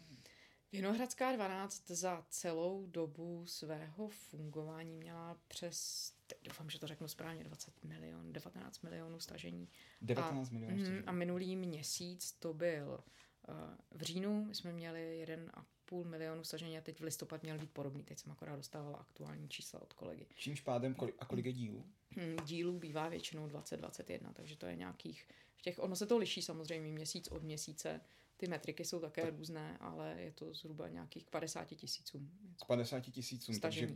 [0.72, 7.43] Vinohradská 12 za celou dobu svého fungování měla přes, teď doufám, že to řeknu správně,
[7.43, 9.70] 20 milion, 19 milionů stažení.
[10.01, 11.05] 19 a, milionů mm, stažení.
[11.05, 13.03] A minulý měsíc to byl
[13.47, 13.55] uh,
[13.91, 18.03] v říjnu, my jsme měli 1,5 milionu stažení a teď v listopad měl být podobný.
[18.03, 20.25] Teď jsem akorát dostávala aktuální čísla od kolegy.
[20.35, 21.85] Čímž pádem, kolik, a kolik je dílů?
[22.15, 26.41] Hm, dílů bývá většinou 20-21, takže to je nějakých, v těch, ono se to liší
[26.41, 28.01] samozřejmě měsíc od měsíce,
[28.37, 29.33] ty metriky jsou také tak.
[29.35, 32.31] různé, ale je to zhruba nějakých k 50 tisícům.
[32.57, 33.89] Z 50 tisícům, takže.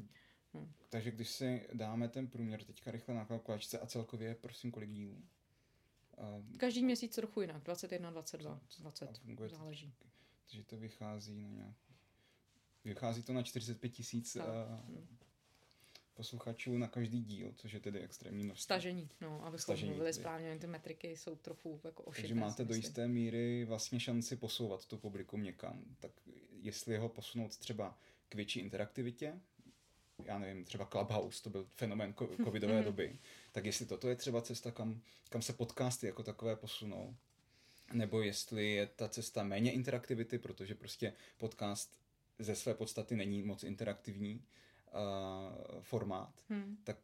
[0.54, 0.70] No.
[0.90, 5.24] takže když si dáme ten průměr teďka rychle na kalkulačce a celkově, prosím, kolik dílů?
[6.58, 9.94] Každý měsíc trochu jinak, 21, 22, 20, a funguje to záleží.
[10.00, 10.12] tak.
[10.46, 11.76] Takže to vychází na nějak...
[12.86, 14.38] Vychází to na 45 tisíc
[14.88, 15.08] hm.
[16.14, 18.64] posluchačů na každý díl, což je tedy extrémní množství.
[18.64, 22.22] Stažení, no, abychom Stažení, mluvili správně, ty metriky jsou trochu jako ošidné.
[22.28, 25.84] Takže máte do jisté míry vlastně šanci posouvat to publikum někam.
[26.00, 26.12] Tak
[26.62, 27.98] jestli ho posunout třeba
[28.30, 29.40] k větší interaktivitě,
[30.26, 32.14] já nevím, třeba Clubhouse, to byl fenomén
[32.44, 32.84] covidové Mhm.
[32.84, 33.20] doby,
[33.52, 37.16] tak jestli toto je třeba cesta, kam, kam se podcasty jako takové posunou,
[37.94, 42.03] nebo jestli je ta cesta méně interaktivity, protože prostě podcast
[42.40, 44.46] ze své podstaty není moc interaktivní
[44.94, 46.78] uh, formát, Hmm.
[46.84, 46.98] tak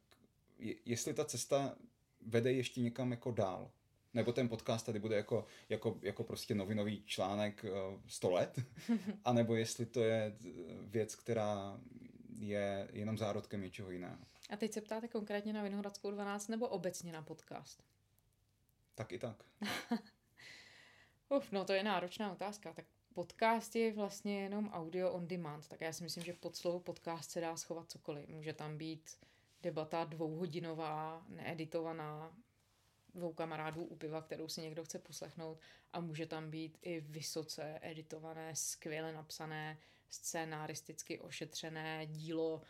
[0.57, 1.75] je, jestli ta cesta
[2.21, 3.71] vede ještě někam jako dál,
[4.13, 8.59] Nebo ten podcast tady bude jako, jako, jako prostě novinový článek uh, 100 let,
[9.25, 10.37] a nebo jestli to je
[10.81, 11.79] věc, která
[12.39, 14.25] je jenom zárodkem něčeho jiného.
[14.49, 17.83] A teď se ptáte konkrétně na Vinohradskou 12 nebo obecně na podcast?
[18.95, 19.43] Tak i tak.
[21.29, 22.73] Uf, no to je náročná otázka.
[22.73, 22.85] Tak
[23.19, 27.31] podcast je vlastně jenom audio on demand, tak já si myslím, že pod slovo podcast
[27.31, 28.27] se dá schovat cokoliv.
[28.27, 29.17] Může tam být
[29.61, 32.37] debata dvouhodinová, needitovaná,
[33.15, 35.59] dvou kamarádů u piva, kterou si někdo chce poslechnout
[35.93, 39.77] a může tam být i vysoce editované, skvěle napsané,
[40.09, 42.61] scénaristicky ošetřené dílo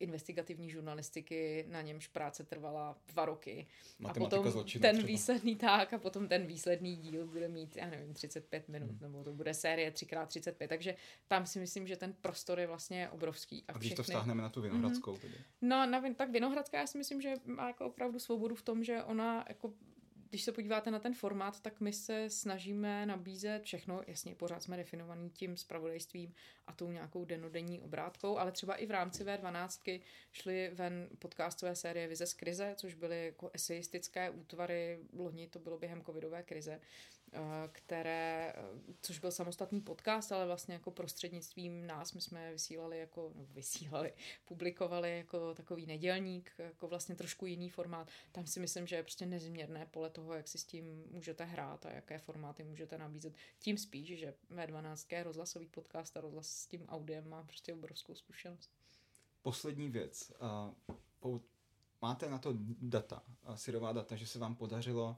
[0.00, 3.66] investigativní žurnalistiky, na němž práce trvala dva roky.
[3.98, 5.06] Matematika a potom zločinu ten třeba.
[5.06, 8.98] výsledný tak a potom ten výsledný díl bude mít, já nevím, 35 minut, hmm.
[9.00, 10.96] nebo to bude série 3x35, takže
[11.28, 13.64] tam si myslím, že ten prostor je vlastně obrovský.
[13.68, 13.96] A, a když všechny...
[13.96, 15.20] to vztáhneme na tu Vinohradskou mm-hmm.
[15.20, 15.34] tedy?
[15.62, 19.02] No, na, tak Vinohradská já si myslím, že má jako opravdu svobodu v tom, že
[19.02, 19.72] ona jako
[20.36, 24.76] když se podíváte na ten formát, tak my se snažíme nabízet všechno, jasně, pořád jsme
[24.76, 26.34] definovaní tím spravodajstvím
[26.66, 30.00] a tou nějakou denodenní obrátkou, ale třeba i v rámci V12
[30.32, 35.78] šly ven podcastové série Vize z krize, což byly jako esejistické útvary, loni to bylo
[35.78, 36.80] během covidové krize,
[37.72, 43.32] které, eh, což byl samostatný podcast, ale vlastně jako prostřednictvím nás my jsme vysílali jako,
[43.34, 44.12] no vysílali,
[44.44, 48.08] publikovali jako takový nedělník, jako vlastně trošku jiný formát.
[48.32, 51.86] Tam si myslím, že je prostě nezměrné pole toho, jak si s tím můžete hrát
[51.86, 53.34] a jaké formáty můžete nabízet.
[53.58, 58.14] Tím spíš, že V12 je rozhlasový podcast a rozhlas s tím audiem má prostě obrovskou
[58.14, 58.70] zkušenost.
[59.42, 60.32] Poslední věc.
[61.22, 61.40] Uh,
[62.02, 63.22] máte na to data,
[63.54, 65.16] syrová data, že se vám podařilo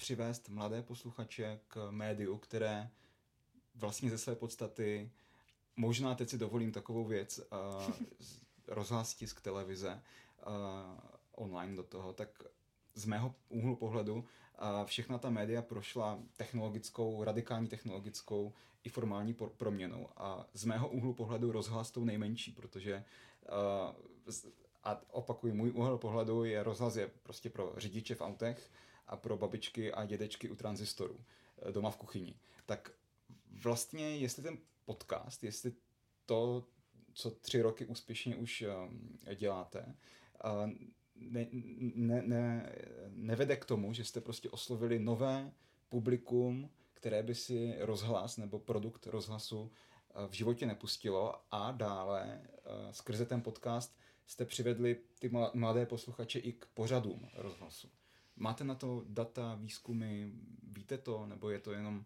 [0.00, 2.90] přivést mladé posluchače k médiu, které
[3.74, 5.10] vlastně ze své podstaty,
[5.76, 7.92] možná teď si dovolím takovou věc, uh,
[8.66, 10.02] rozhlas, tisk, televize,
[10.46, 10.52] uh,
[11.32, 12.42] online do toho, tak
[12.94, 14.24] z mého úhlu pohledu
[14.84, 18.52] všechna ta média prošla technologickou, radikální technologickou
[18.84, 20.08] i formální proměnou.
[20.16, 23.04] A z mého úhlu pohledu rozhlas tou nejmenší, protože
[24.84, 28.70] a opakuju, můj úhel pohledu je rozhlas je prostě pro řidiče v autech
[29.10, 31.20] a pro babičky a dědečky u tranzistorů
[31.68, 32.34] e, doma v kuchyni.
[32.66, 32.90] Tak
[33.62, 35.72] vlastně, jestli ten podcast, jestli
[36.26, 36.66] to,
[37.14, 38.64] co tři roky úspěšně už
[39.34, 39.96] děláte,
[41.20, 41.46] ne,
[41.94, 42.72] ne, ne,
[43.08, 45.52] nevede k tomu, že jste prostě oslovili nové
[45.88, 52.60] publikum, které by si rozhlas nebo produkt rozhlasu eh, v životě nepustilo a dále eh,
[52.92, 57.88] skrze ten podcast jste přivedli ty mladé posluchače i k pořadům rozhlasu.
[58.40, 60.32] Máte na to data, výzkumy,
[60.62, 62.04] víte to, nebo je to jenom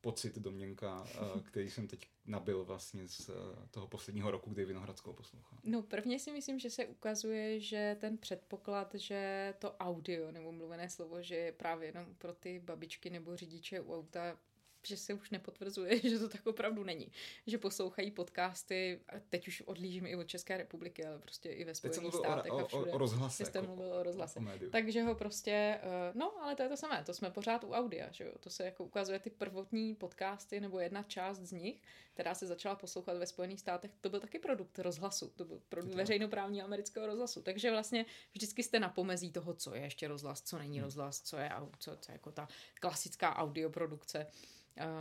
[0.00, 3.32] pocit, domněnka, eh, který jsem teď nabil vlastně z eh,
[3.70, 5.58] toho posledního roku, kdy Vinohradskou poslouchal?
[5.64, 10.88] No prvně si myslím, že se ukazuje, že ten předpoklad, že to audio nebo mluvené
[10.88, 14.38] slovo, že je právě jenom pro ty babičky nebo řidiče u auta
[14.82, 17.12] že se už nepotvrzuje, že to tak opravdu není.
[17.46, 21.74] Že poslouchají podcasty, a teď už odlížím i od České republiky, ale prostě i ve
[21.74, 22.90] Spojených státech o, a všude.
[22.90, 23.44] O, o rozhlase.
[23.44, 24.40] Jste jako, mluvil o rozhlase.
[24.40, 24.70] O.
[24.70, 28.10] Takže ho prostě, uh, no ale to je to samé, to jsme pořád u audia,
[28.10, 28.32] že jo.
[28.40, 31.82] To se jako ukazuje ty prvotní podcasty, nebo jedna část z nich,
[32.20, 35.94] která se začala poslouchat ve Spojených státech, to byl taky produkt rozhlasu, to byl produkt
[35.94, 37.42] veřejnoprávního amerického rozhlasu.
[37.42, 40.84] Takže vlastně vždycky jste na pomezí toho, co je ještě rozhlas, co není hmm.
[40.84, 42.48] rozhlas, co je, co, co je jako ta
[42.80, 44.26] klasická audioprodukce.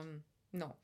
[0.02, 0.76] Um, no,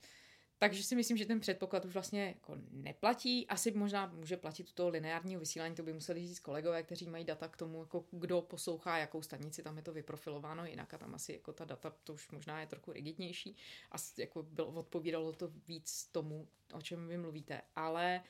[0.57, 3.47] takže si myslím, že ten předpoklad už vlastně jako neplatí.
[3.47, 7.25] Asi možná může platit u toho lineárního vysílání, to by museli říct kolegové, kteří mají
[7.25, 11.15] data k tomu, jako kdo poslouchá jakou stanici, tam je to vyprofilováno jinak a tam
[11.15, 13.55] asi jako ta data, to už možná je trochu rigidnější
[13.91, 17.61] a jako bylo, odpovídalo to víc tomu, o čem vy mluvíte.
[17.75, 18.29] Ale uh,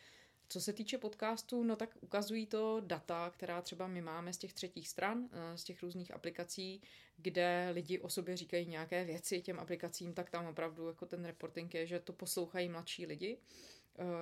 [0.49, 4.53] co se týče podcastu, no tak ukazují to data, která třeba my máme z těch
[4.53, 6.81] třetích stran, eh, z těch různých aplikací,
[7.17, 11.73] kde lidi o sobě říkají nějaké věci těm aplikacím, tak tam opravdu jako ten reporting
[11.73, 13.37] je, že to poslouchají mladší lidi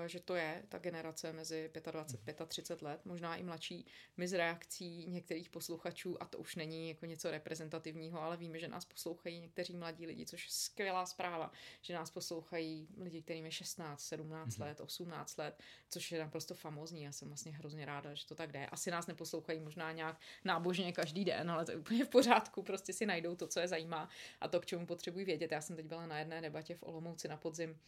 [0.06, 3.86] že to je ta generace mezi 25 a 30 let, možná i mladší,
[4.18, 8.68] my z reakcí některých posluchačů, a to už není jako něco reprezentativního, ale víme, že
[8.68, 11.52] nás poslouchají někteří mladí lidi, což je skvělá zpráva,
[11.82, 14.62] že nás poslouchají lidi, kterým je 16, 17 mm-hmm.
[14.62, 17.04] let, 18 let, což je naprosto famózní.
[17.04, 18.66] Já jsem vlastně hrozně ráda, že to tak jde.
[18.66, 22.94] Asi nás neposlouchají možná nějak nábožně každý den, ale to je úplně v pořádku, prostě
[22.94, 24.10] si najdou to, co je zajímá
[24.42, 25.52] a to, k čemu potřebují vědět.
[25.52, 27.80] Já jsem teď byla na jedné debatě v Olomouci na podzim,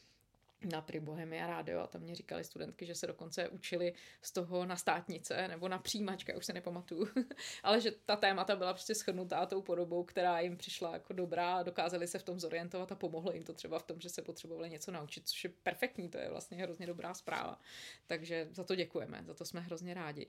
[0.66, 4.66] na Pri Bohemia rádio a tam mě říkali studentky, že se dokonce učili z toho
[4.66, 7.08] na státnice nebo na přijímačka, už se nepamatuju,
[7.64, 12.08] ale že ta témata byla prostě shrnutá tou podobou, která jim přišla jako dobrá dokázali
[12.08, 14.92] se v tom zorientovat a pomohlo jim to třeba v tom, že se potřebovali něco
[14.92, 17.60] naučit, což je perfektní, to je vlastně hrozně dobrá zpráva.
[18.08, 20.28] Takže za to děkujeme, za to jsme hrozně rádi.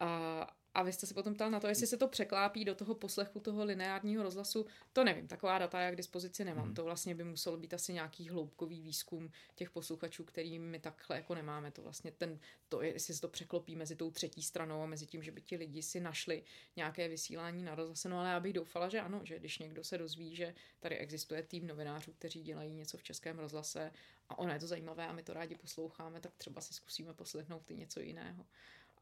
[0.00, 2.94] A, A vy jste se potom ptal na to, jestli se to překlápí do toho
[2.94, 4.66] poslechu toho lineárního rozhlasu.
[4.92, 6.64] To nevím, taková data já k dispozici nemám.
[6.64, 6.74] Hmm.
[6.74, 11.34] To vlastně by muselo být asi nějaký hloubkový výzkum těch posluchačů, který my takhle jako
[11.34, 11.70] nemáme.
[11.70, 15.06] To vlastně ten, to je, jestli se to překlopí mezi tou třetí stranou a mezi
[15.06, 16.42] tím, že by ti lidi si našli
[16.76, 18.08] nějaké vysílání na rozhlase.
[18.08, 21.42] No ale já bych doufala, že ano, že když někdo se dozví, že tady existuje
[21.42, 23.92] tým novinářů, kteří dělají něco v českém rozhlase
[24.28, 27.70] a ono je to zajímavé a my to rádi posloucháme, tak třeba si zkusíme poslechnout
[27.70, 28.46] i něco jiného.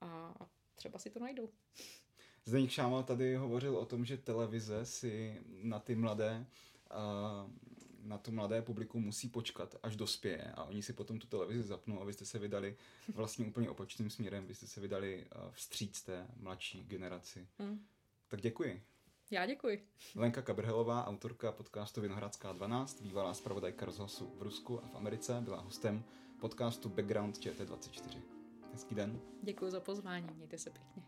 [0.01, 1.49] A, a třeba si to najdou.
[2.45, 6.47] Zdeněk Šámal tady hovořil o tom, že televize si na ty mladé
[8.05, 12.01] na to mladé publikum musí počkat, až dospěje a oni si potom tu televizi zapnou
[12.01, 12.77] a vy jste se vydali
[13.15, 17.49] vlastně úplně opačným směrem, vy jste se vydali vstříc té mladší generaci.
[17.59, 17.87] Hmm.
[18.29, 18.83] Tak děkuji.
[19.31, 19.87] Já děkuji.
[20.15, 25.61] Lenka Kabrhelová, autorka podcastu Vinohradská 12, bývalá zpravodajka rozhlasu v Rusku a v Americe, byla
[25.61, 26.05] hostem
[26.41, 28.21] podcastu Background ČT24.
[28.75, 29.21] Hezký den.
[29.43, 31.03] Děkuji za pozvání, mějte se pěkně.